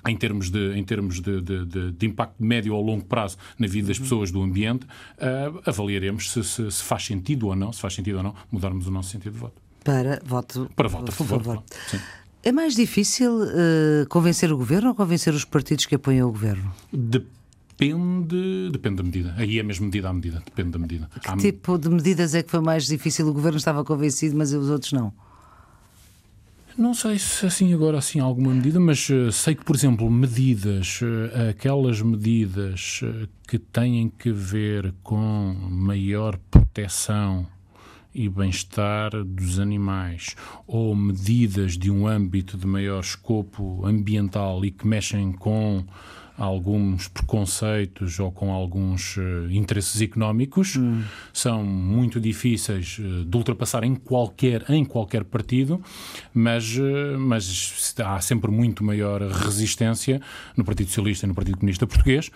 [0.06, 3.88] em termos, de, em termos de, de, de, impacto médio ou longo prazo na vida
[3.88, 4.02] das uhum.
[4.04, 8.16] pessoas, do ambiente, uh, avaliaremos se, se, se, faz sentido ou não, se faz sentido
[8.16, 9.60] ou não, mudarmos o nosso sentido de voto.
[9.84, 11.42] Para voto, Para voto a favor.
[11.42, 11.62] favor.
[12.42, 16.72] é mais difícil uh, convencer o governo ou convencer os partidos que apoiam o governo?
[16.92, 17.40] Depende
[17.80, 19.34] Depende, depende da medida.
[19.38, 20.42] Aí é mesmo medida à medida.
[20.44, 21.08] Depende da medida.
[21.22, 21.36] Que Há...
[21.38, 23.26] tipo de medidas é que foi mais difícil?
[23.26, 25.14] O governo estava convencido, mas os outros não?
[26.80, 31.02] Não sei se assim agora assim alguma medida, mas uh, sei que, por exemplo, medidas,
[31.02, 37.46] uh, aquelas medidas uh, que têm que ver com maior proteção
[38.14, 40.34] e bem-estar dos animais
[40.66, 45.84] ou medidas de um âmbito de maior escopo ambiental e que mexem com
[46.40, 51.02] alguns preconceitos ou com alguns uh, interesses económicos hum.
[51.34, 55.82] são muito difíceis uh, de ultrapassar em qualquer em qualquer partido
[56.32, 60.18] mas uh, mas há sempre muito maior resistência
[60.56, 62.30] no Partido Socialista e no Partido Comunista Português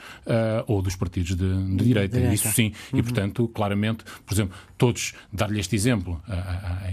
[0.66, 2.18] ou dos partidos de, de direita.
[2.18, 2.34] direita.
[2.34, 2.98] isso sim uhum.
[2.98, 6.20] e portanto claramente por exemplo todos dar-lhe este exemplo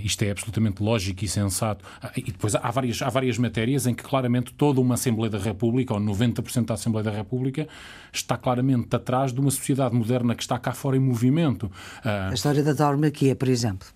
[0.04, 1.84] isto é absolutamente lógico e sensato
[2.16, 5.94] e depois há várias há várias matérias em que claramente toda uma Assembleia da República
[5.94, 7.68] ou 90% da Assembleia da República
[8.12, 11.72] está claramente atrás de uma sociedade moderna que está cá fora em movimento.
[12.04, 13.88] Ah, a história da tauromaquia, por exemplo.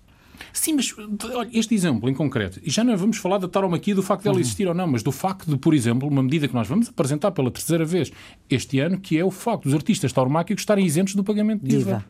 [0.52, 0.94] Sim, mas
[1.34, 4.34] olha, este exemplo em concreto, e já não vamos falar da tauromaquia do facto dela
[4.34, 4.40] uhum.
[4.40, 7.30] existir ou não, mas do facto de, por exemplo, uma medida que nós vamos apresentar
[7.30, 8.12] pela terceira vez
[8.48, 12.04] este ano, que é o facto dos artistas tauromáquicos estarem isentos do pagamento de IVA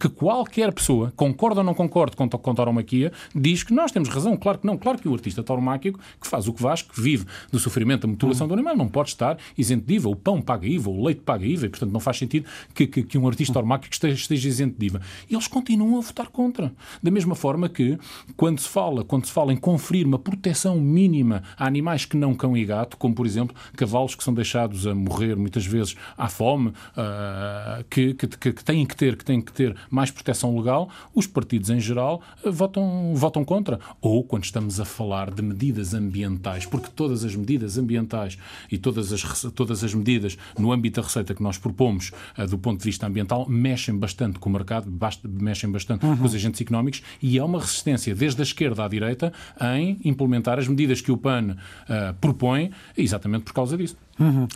[0.00, 4.36] que qualquer pessoa, concorda ou não concorda com, com tauromaquia, diz que nós temos razão.
[4.36, 4.76] Claro que não.
[4.76, 8.08] Claro que o artista tauromáquico, que faz o que faz, que vive do sofrimento, da
[8.08, 8.48] mutilação uhum.
[8.48, 10.08] do animal, não pode estar isento de IVA.
[10.08, 13.02] O pão paga IVA, o leite paga IVA, e, portanto, não faz sentido que, que,
[13.02, 15.00] que um artista tauromáquico esteja, esteja isento de IVA.
[15.28, 16.72] E eles continuam a votar contra.
[17.02, 17.98] Da mesma forma que,
[18.36, 22.34] quando se fala, quando se fala em conferir uma proteção mínima a animais que não
[22.34, 26.28] cão e gato, como, por exemplo, cavalos que são deixados a morrer muitas vezes à
[26.28, 30.88] fome, uh, que, que, que, têm que ter, que têm que ter mais proteção legal,
[31.14, 33.78] os partidos em geral eh, votam, votam contra.
[34.00, 38.38] Ou quando estamos a falar de medidas ambientais, porque todas as medidas ambientais
[38.70, 42.58] e todas as, todas as medidas no âmbito da receita que nós propomos uh, do
[42.58, 44.90] ponto de vista ambiental mexem bastante com o mercado,
[45.24, 46.16] mexem bastante uhum.
[46.16, 49.32] com os agentes económicos e há uma resistência desde a esquerda à direita
[49.76, 53.96] em implementar as medidas que o PAN uh, propõe exatamente por causa disso.
[54.18, 54.48] Uhum.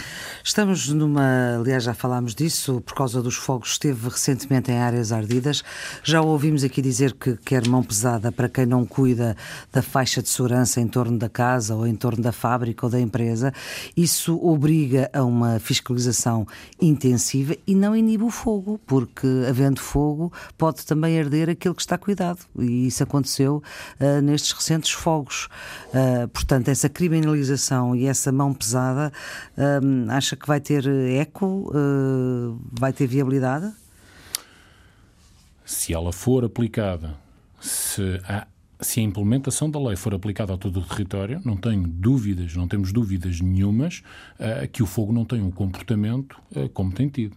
[0.42, 5.62] Estamos numa, aliás, já falámos disso, por causa dos fogos, esteve recentemente em áreas ardidas.
[6.02, 9.36] Já ouvimos aqui dizer que quer mão pesada para quem não cuida
[9.72, 13.00] da faixa de segurança em torno da casa ou em torno da fábrica ou da
[13.00, 13.52] empresa.
[13.96, 16.44] Isso obriga a uma fiscalização
[16.80, 21.96] intensiva e não inibe o fogo, porque havendo fogo pode também arder aquilo que está
[21.96, 22.40] cuidado.
[22.58, 23.62] E isso aconteceu
[24.00, 25.48] uh, nestes recentes fogos.
[25.88, 29.12] Uh, portanto, essa criminalização e essa mão pesada
[29.56, 31.70] Uh, acha que vai ter eco?
[31.74, 33.72] Uh, vai ter viabilidade?
[35.64, 37.14] Se ela for aplicada,
[37.60, 38.46] se a,
[38.82, 42.66] se a implementação da lei for aplicada a todo o território, não tenho dúvidas, não
[42.68, 44.02] temos dúvidas nenhumas
[44.38, 47.36] uh, que o fogo não tem um comportamento uh, como tem tido.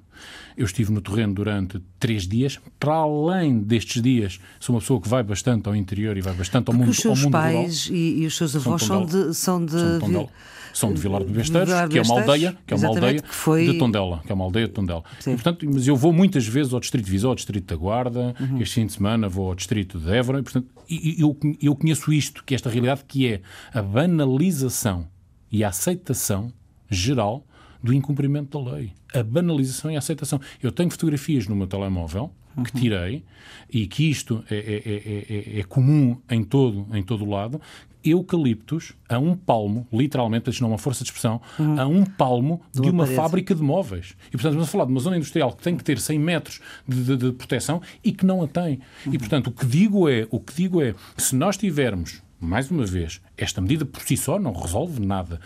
[0.57, 2.59] Eu estive no terreno durante três dias.
[2.79, 6.69] Para além destes dias, sou uma pessoa que vai bastante ao interior e vai bastante
[6.69, 9.65] ao Porque mundo os seus mundo pais e, e, os seus avós são, de, são
[9.65, 10.29] de, são de
[10.75, 13.65] são de Vilar de Besteiros, que é uma aldeia, que é uma aldeia foi...
[13.65, 15.03] de Tondela, que é uma aldeia de Tondela.
[15.21, 18.35] E, portanto, mas eu vou muitas vezes ao Distrito de Viseu, ao Distrito da Guarda,
[18.37, 18.61] uhum.
[18.61, 22.43] este fim de semana vou ao Distrito de Évora, e, portanto, eu, eu conheço isto,
[22.43, 23.41] que é esta realidade, que é
[23.73, 25.07] a banalização
[25.51, 26.51] e a aceitação
[26.89, 27.45] geral
[27.81, 28.93] do incumprimento da lei.
[29.13, 30.39] A banalização e a aceitação.
[30.61, 32.31] Eu tenho fotografias no meu telemóvel
[32.63, 33.23] que tirei
[33.69, 37.59] e que isto é, é, é, é, comum em todo em todo lado
[38.05, 41.79] eucaliptos a um palmo, literalmente, isto não é uma força de expressão, uhum.
[41.79, 43.15] a um palmo de uma parede.
[43.15, 44.15] fábrica de móveis.
[44.27, 46.61] E, portanto, estamos a falar de uma zona industrial que tem que ter 100 metros
[46.87, 48.79] de, de, de proteção e que não a tem.
[49.05, 49.13] Uhum.
[49.13, 52.85] E, portanto, o que digo é, o que digo é, se nós tivermos mais uma
[52.85, 55.39] vez, esta medida por si só não resolve nada.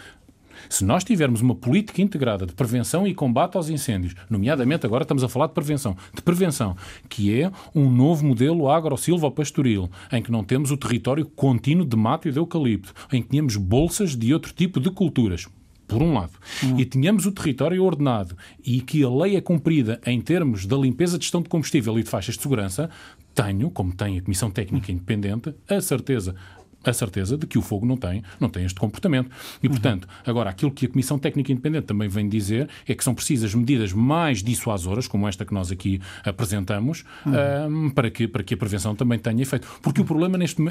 [0.67, 5.23] Se nós tivermos uma política integrada de prevenção e combate aos incêndios, nomeadamente agora estamos
[5.23, 6.75] a falar de prevenção, de prevenção,
[7.07, 12.27] que é um novo modelo agro-silvo-pastoril, em que não temos o território contínuo de mato
[12.27, 15.47] e de eucalipto, em que tínhamos bolsas de outro tipo de culturas,
[15.87, 16.33] por um lado,
[16.63, 16.79] hum.
[16.79, 21.17] e tenhamos o território ordenado e que a lei é cumprida em termos da limpeza
[21.17, 22.89] de gestão de combustível e de faixas de segurança,
[23.33, 26.35] tenho, como tem a Comissão Técnica Independente, a certeza
[26.83, 29.29] a certeza de que o fogo não tem, não tem este comportamento.
[29.61, 29.73] E, uhum.
[29.73, 33.53] portanto, agora, aquilo que a Comissão Técnica Independente também vem dizer é que são precisas
[33.53, 37.85] medidas mais dissuasoras, como esta que nós aqui apresentamos, uhum.
[37.85, 39.67] um, para, que, para que a prevenção também tenha efeito.
[39.81, 40.05] Porque uhum.
[40.05, 40.61] o problema neste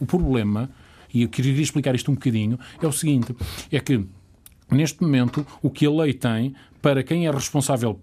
[0.00, 0.70] o problema,
[1.12, 3.34] e eu queria explicar isto um bocadinho, é o seguinte,
[3.70, 4.04] é que
[4.70, 8.00] neste momento o que a lei tem para quem é responsável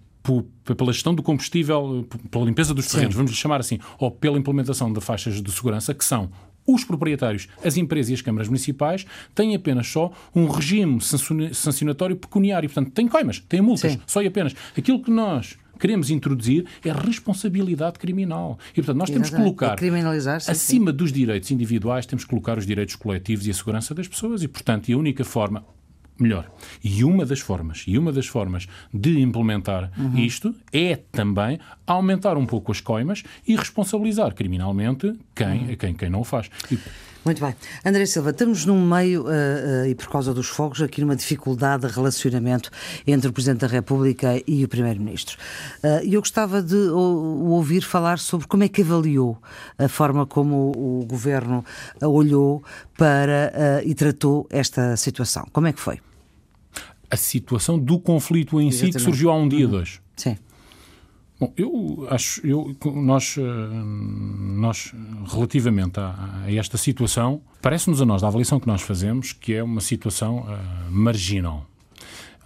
[0.76, 3.18] pela gestão do combustível, pela limpeza dos terrenos, Sim.
[3.18, 6.32] vamos chamar assim, ou pela implementação de faixas de segurança, que são
[6.68, 10.99] os proprietários, as empresas e as câmaras municipais têm apenas só um regime
[11.53, 12.70] sancionatório pecuniário.
[12.70, 14.01] Portanto, têm coimas, têm multas, Sim.
[14.07, 14.55] só e apenas.
[14.78, 18.57] Aquilo que nós queremos introduzir é responsabilidade criminal.
[18.72, 19.78] E, portanto, nós temos que colocar,
[20.49, 24.41] acima dos direitos individuais, temos que colocar os direitos coletivos e a segurança das pessoas.
[24.43, 25.63] E, portanto, a única forma
[26.20, 26.49] melhor.
[26.84, 30.18] E uma das formas, e uma das formas de implementar uhum.
[30.18, 35.76] isto é também aumentar um pouco as coimas e responsabilizar criminalmente quem, uhum.
[35.76, 36.49] quem, quem não o faz.
[36.72, 36.78] E,
[37.26, 37.55] muito bem.
[37.84, 41.88] André Silva, estamos num meio, uh, uh, e por causa dos fogos, aqui numa dificuldade
[41.88, 42.69] de relacionamento
[43.05, 45.38] entre o Presidente da República e o Primeiro-Ministro.
[46.03, 49.38] E uh, eu gostava de o, ouvir falar sobre como é que avaliou
[49.78, 51.65] a forma como o, o Governo
[52.01, 52.63] olhou
[52.97, 55.47] para e tratou esta situação.
[55.51, 55.99] Como é que foi?
[57.09, 58.93] A situação do conflito em Exatamente.
[58.93, 59.71] si que surgiu há um dia, uhum.
[59.71, 59.99] dois.
[60.15, 60.38] Sim.
[61.38, 64.93] Bom, eu acho, eu, nós, eh, nós
[65.27, 69.61] relativamente a, a esta situação, parece-nos a nós, da avaliação que nós fazemos, que é
[69.61, 71.65] uma situação uh, marginal,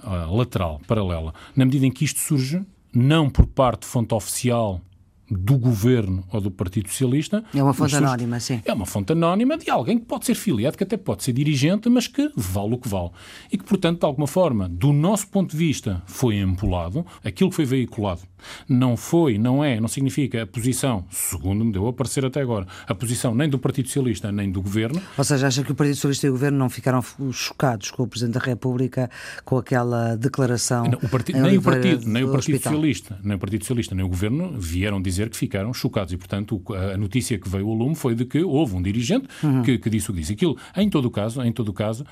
[0.03, 4.81] uh, lateral, paralela, na medida em que isto surge não por parte de fonte oficial
[5.29, 7.43] do governo ou do Partido Socialista.
[7.53, 8.59] É uma fonte anónima, sim.
[8.65, 11.87] É uma fonte anónima de alguém que pode ser filiado, que até pode ser dirigente,
[11.89, 13.11] mas que vale o que vale.
[13.51, 17.55] E que, portanto, de alguma forma, do nosso ponto de vista, foi empolado, aquilo que
[17.55, 18.21] foi veiculado
[18.67, 22.65] não foi, não é, não significa a posição, segundo me deu a parecer até agora,
[22.87, 25.01] a posição nem do Partido Socialista nem do Governo.
[25.17, 28.07] Ou seja, acha que o Partido Socialista e o Governo não ficaram chocados com o
[28.07, 29.09] Presidente da República,
[29.45, 30.85] com aquela declaração?
[30.85, 34.05] Não, o partido, nem, o partido, nem o Partido Socialista, nem o Partido Socialista, nem
[34.05, 36.13] o Governo vieram dizer dizer que ficaram chocados.
[36.13, 39.61] E, portanto, a notícia que veio ao lume foi de que houve um dirigente uhum.
[39.61, 40.33] que, que disse o que disse.
[40.33, 42.05] Aquilo, em todo o caso, em todo o caso,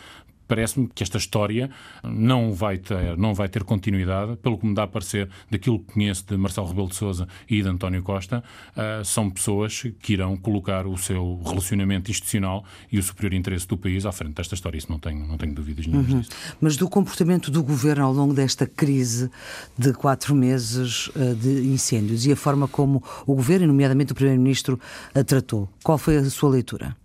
[0.48, 1.70] parece-me que esta história
[2.04, 5.94] não vai, ter, não vai ter continuidade, pelo que me dá a parecer daquilo que
[5.94, 8.44] conheço de Marcelo Rebelo de Sousa e de António Costa,
[8.76, 13.78] uh, são pessoas que irão colocar o seu relacionamento institucional e o superior interesse do
[13.78, 14.78] país à frente desta história.
[14.78, 16.20] Isso não tenho, não tenho dúvidas nenhuma uhum.
[16.20, 16.32] disso.
[16.62, 19.30] Mas do comportamento do governo ao longo desta crise
[19.78, 24.80] de quatro meses uh, de incêndios e a forma como o governo, nomeadamente o primeiro-ministro,
[25.14, 26.96] a tratou, qual foi a sua leitura?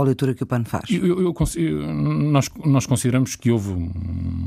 [0.00, 0.90] A leitura que o PAN faz?
[0.90, 3.90] Eu, eu, eu, nós, nós consideramos que houve um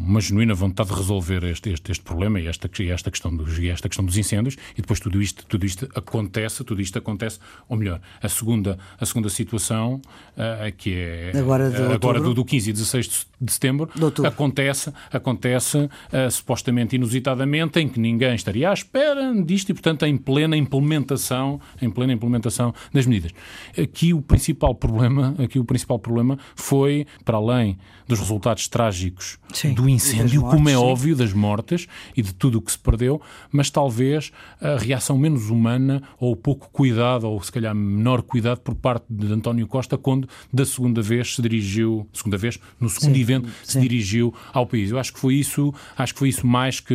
[0.06, 3.70] uma genuína vontade de resolver este, este, este problema e esta, esta, questão dos, e
[3.70, 7.76] esta questão dos incêndios, e depois tudo isto, tudo isto acontece, tudo isto acontece, ou
[7.76, 12.70] melhor, a segunda, a segunda situação, uh, que é agora, de agora do, do 15
[12.70, 13.90] e 16 de setembro,
[14.26, 20.16] acontece, acontece uh, supostamente inusitadamente, em que ninguém estaria à espera disto e, portanto, em
[20.16, 23.32] plena implementação, em plena implementação das medidas.
[23.78, 27.78] Aqui o principal problema, aqui o principal problema foi, para além
[28.08, 30.78] dos resultados trágicos sim, do incêndio, mortes, como é sim.
[30.78, 34.32] óbvio, das mortes e de tudo o que se perdeu, mas talvez
[34.62, 39.06] a reação menos humana ou o pouco cuidado, ou se calhar menor cuidado por parte
[39.10, 43.50] de António Costa, quando da segunda vez se dirigiu, segunda vez, no segundo sim, evento,
[43.64, 44.92] se dirigiu ao país.
[44.92, 46.94] Eu acho que foi isso, acho que foi isso mais que,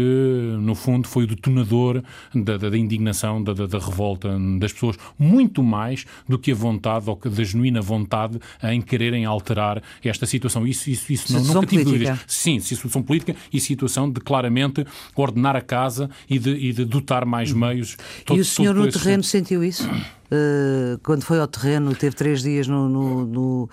[0.60, 2.02] no fundo, foi o detonador
[2.34, 6.54] da, da, da indignação, da, da, da, revolta das pessoas, muito mais do que a
[6.54, 10.66] vontade ou da genuína vontade em quererem alterar esta situação.
[10.66, 12.18] Isso, isso, isso não, nunca tive dúvidas.
[12.26, 14.84] Sim, situação política e situação de claramente
[15.14, 17.96] ordenar a casa e de, e de dotar mais meios.
[18.24, 19.88] Todo, e o senhor no terreno sentiu isso?
[20.30, 23.70] Uh, quando foi ao terreno, teve três dias no, no, no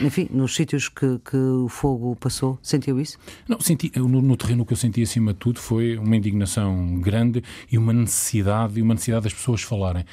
[0.00, 3.18] enfim, nos sítios que, que, o fogo passou, sentiu isso?
[3.48, 7.00] Não, senti, no, no, terreno o que eu senti acima de tudo foi uma indignação
[7.00, 10.04] grande e uma necessidade, e uma necessidade das pessoas falarem.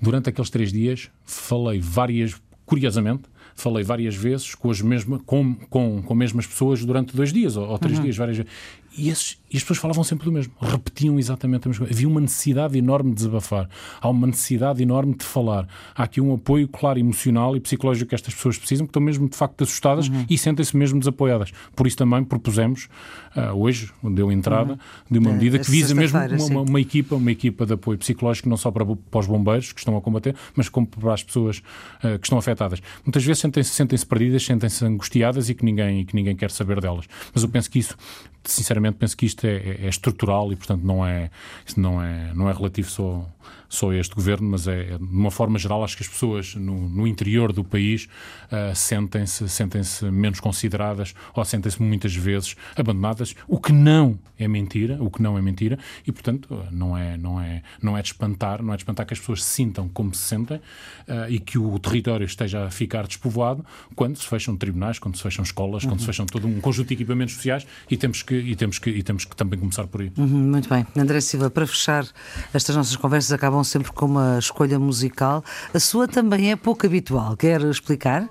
[0.00, 2.34] Durante aqueles três dias falei várias,
[2.64, 3.24] curiosamente,
[3.54, 7.68] falei várias vezes com as, mesmas, com, com, com mesmas pessoas durante dois dias ou,
[7.68, 8.04] ou três uhum.
[8.04, 8.52] dias, várias vezes.
[8.96, 11.94] E, esses, e, as pessoas falavam sempre do mesmo, repetiam exatamente a mesma coisa.
[11.96, 13.68] Havia uma necessidade enorme de desabafar,
[14.00, 15.68] há uma necessidade enorme de falar.
[15.94, 19.28] Há aqui um apoio, claro, emocional e psicológico que estas pessoas precisam, que estão mesmo
[19.28, 20.26] de facto assustadas uhum.
[20.28, 21.52] e sentem-se mesmo desapoiadas.
[21.76, 22.88] Por isso também propusemos,
[23.36, 24.78] uh, hoje, deu entrada, uhum.
[25.10, 28.48] de uma medida que visa mesmo uma, uma, uma, equipa, uma equipa de apoio psicológico,
[28.48, 31.58] não só para, para os bombeiros que estão a combater, mas como para as pessoas
[32.02, 32.80] uh, que estão afetadas.
[33.04, 36.80] Muitas vezes sentem-se sentem perdidas, sentem-se angustiadas e que, ninguém, e que ninguém quer saber
[36.80, 37.06] delas.
[37.32, 37.96] Mas eu penso que isso,
[38.44, 41.30] sinceramente, penso que isto é, é, é estrutural e, portanto, não é,
[41.76, 43.28] não é, não é relativo só
[43.74, 46.88] só este governo, mas é, é, de uma forma geral, acho que as pessoas no,
[46.88, 48.08] no interior do país
[48.46, 54.48] uh, sentem-se sentem -se menos consideradas ou sentem-se muitas vezes abandonadas, o que não é
[54.48, 58.08] mentira, o que não é mentira, e portanto não é, não é, não é de
[58.08, 61.38] espantar, não é de espantar que as pessoas se sintam como se sentem uh, e
[61.38, 63.64] que o território esteja a ficar despovoado
[63.94, 65.90] quando se fecham tribunais, quando se fecham escolas, uhum.
[65.90, 66.12] quando se uhum.
[66.12, 69.24] fecham todo um conjunto de equipamentos sociais e temos que, e temos que, e temos
[69.24, 70.12] que também começar por aí.
[70.16, 70.86] Uhum, muito bem.
[70.96, 72.06] André Silva, para fechar
[72.52, 75.42] estas nossas conversas acabam sempre com uma escolha musical.
[75.72, 77.36] A sua também é pouco habitual.
[77.36, 78.28] Quer explicar?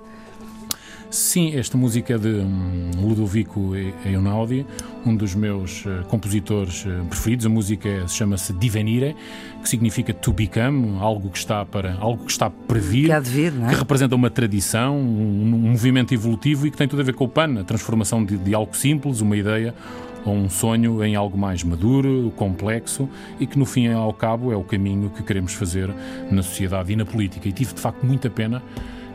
[1.13, 3.73] Sim, esta música é de hum, Ludovico
[4.03, 4.65] Einaudi,
[5.05, 7.45] um dos meus uh, compositores uh, preferidos.
[7.45, 9.15] A música chama-se Divenire,
[9.61, 13.53] que significa to become, algo que está para algo que está para vir, que, vir,
[13.63, 13.69] é?
[13.69, 17.25] que representa uma tradição, um, um, movimento evolutivo e que tem tudo a ver com
[17.25, 19.75] o PAN, a transformação de, de algo simples, uma ideia
[20.25, 23.09] ou um sonho em algo mais maduro, complexo
[23.39, 25.89] e que no fim e ao cabo é o caminho que queremos fazer
[26.31, 27.47] na sociedade e na política.
[27.47, 28.61] E tive de facto muita pena.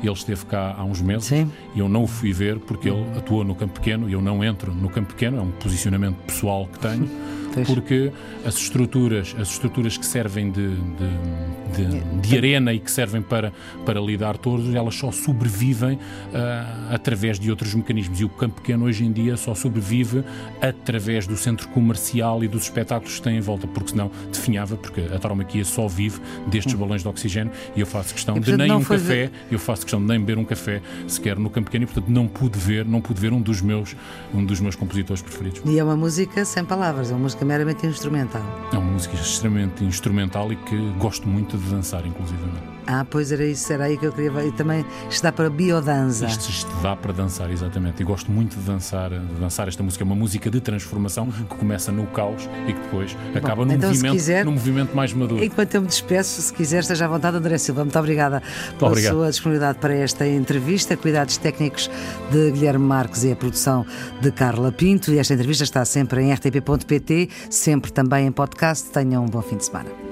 [0.02, 1.50] Ele esteve cá há uns meses Sim.
[1.74, 4.44] e eu não o fui ver porque ele atuou no campo pequeno e eu não
[4.44, 7.08] entro no campo pequeno, é um posicionamento pessoal que tenho.
[7.66, 8.12] porque
[8.44, 13.52] as estruturas, as estruturas que servem de, de, de, de, arena e que servem para,
[13.84, 18.20] para lidar todos, elas só sobrevivem uh, através de outros mecanismos.
[18.20, 20.24] E o campo pequeno hoje em dia só sobrevive
[20.60, 25.00] através do centro comercial e dos espetáculos que tem em volta, porque senão definhava, porque
[25.00, 26.78] a tauromaquia só vive destes hum.
[26.78, 29.82] balões de oxigênio e eu faço questão e, portanto, de nem um café, eu faço
[29.82, 32.84] questão de nem beber um café sequer no campo pequeno e portanto não pude ver,
[32.84, 33.96] não pude ver um dos meus,
[34.34, 35.62] um dos meus compositores preferidos.
[35.64, 38.42] E é uma música sem palavras, é uma música meramente instrumental.
[38.72, 42.42] É uma música extremamente instrumental e que gosto muito de dançar, inclusive.
[42.90, 44.46] Ah, pois era isso, era aí que eu queria ver.
[44.46, 46.24] E também isto dá para biodança.
[46.24, 48.00] Isto, isto dá para dançar, exatamente.
[48.00, 50.02] E gosto muito de dançar, de dançar esta música.
[50.02, 53.74] É uma música de transformação que começa no caos e que depois Bom, acaba num,
[53.74, 55.44] então, movimento, quiser, num movimento mais maduro.
[55.44, 57.84] Enquanto eu me despeço, se quiser, esteja à vontade, André Silva.
[57.84, 59.12] Muito obrigada muito pela obrigado.
[59.12, 60.96] sua disponibilidade para esta entrevista.
[60.96, 61.90] Cuidados técnicos
[62.30, 63.84] de Guilherme Marques e a produção
[64.22, 65.12] de Carla Pinto.
[65.12, 68.88] E esta entrevista está sempre em rtp.pt, sempre também em podcast.
[68.88, 70.07] Tenham um bom fim de semana.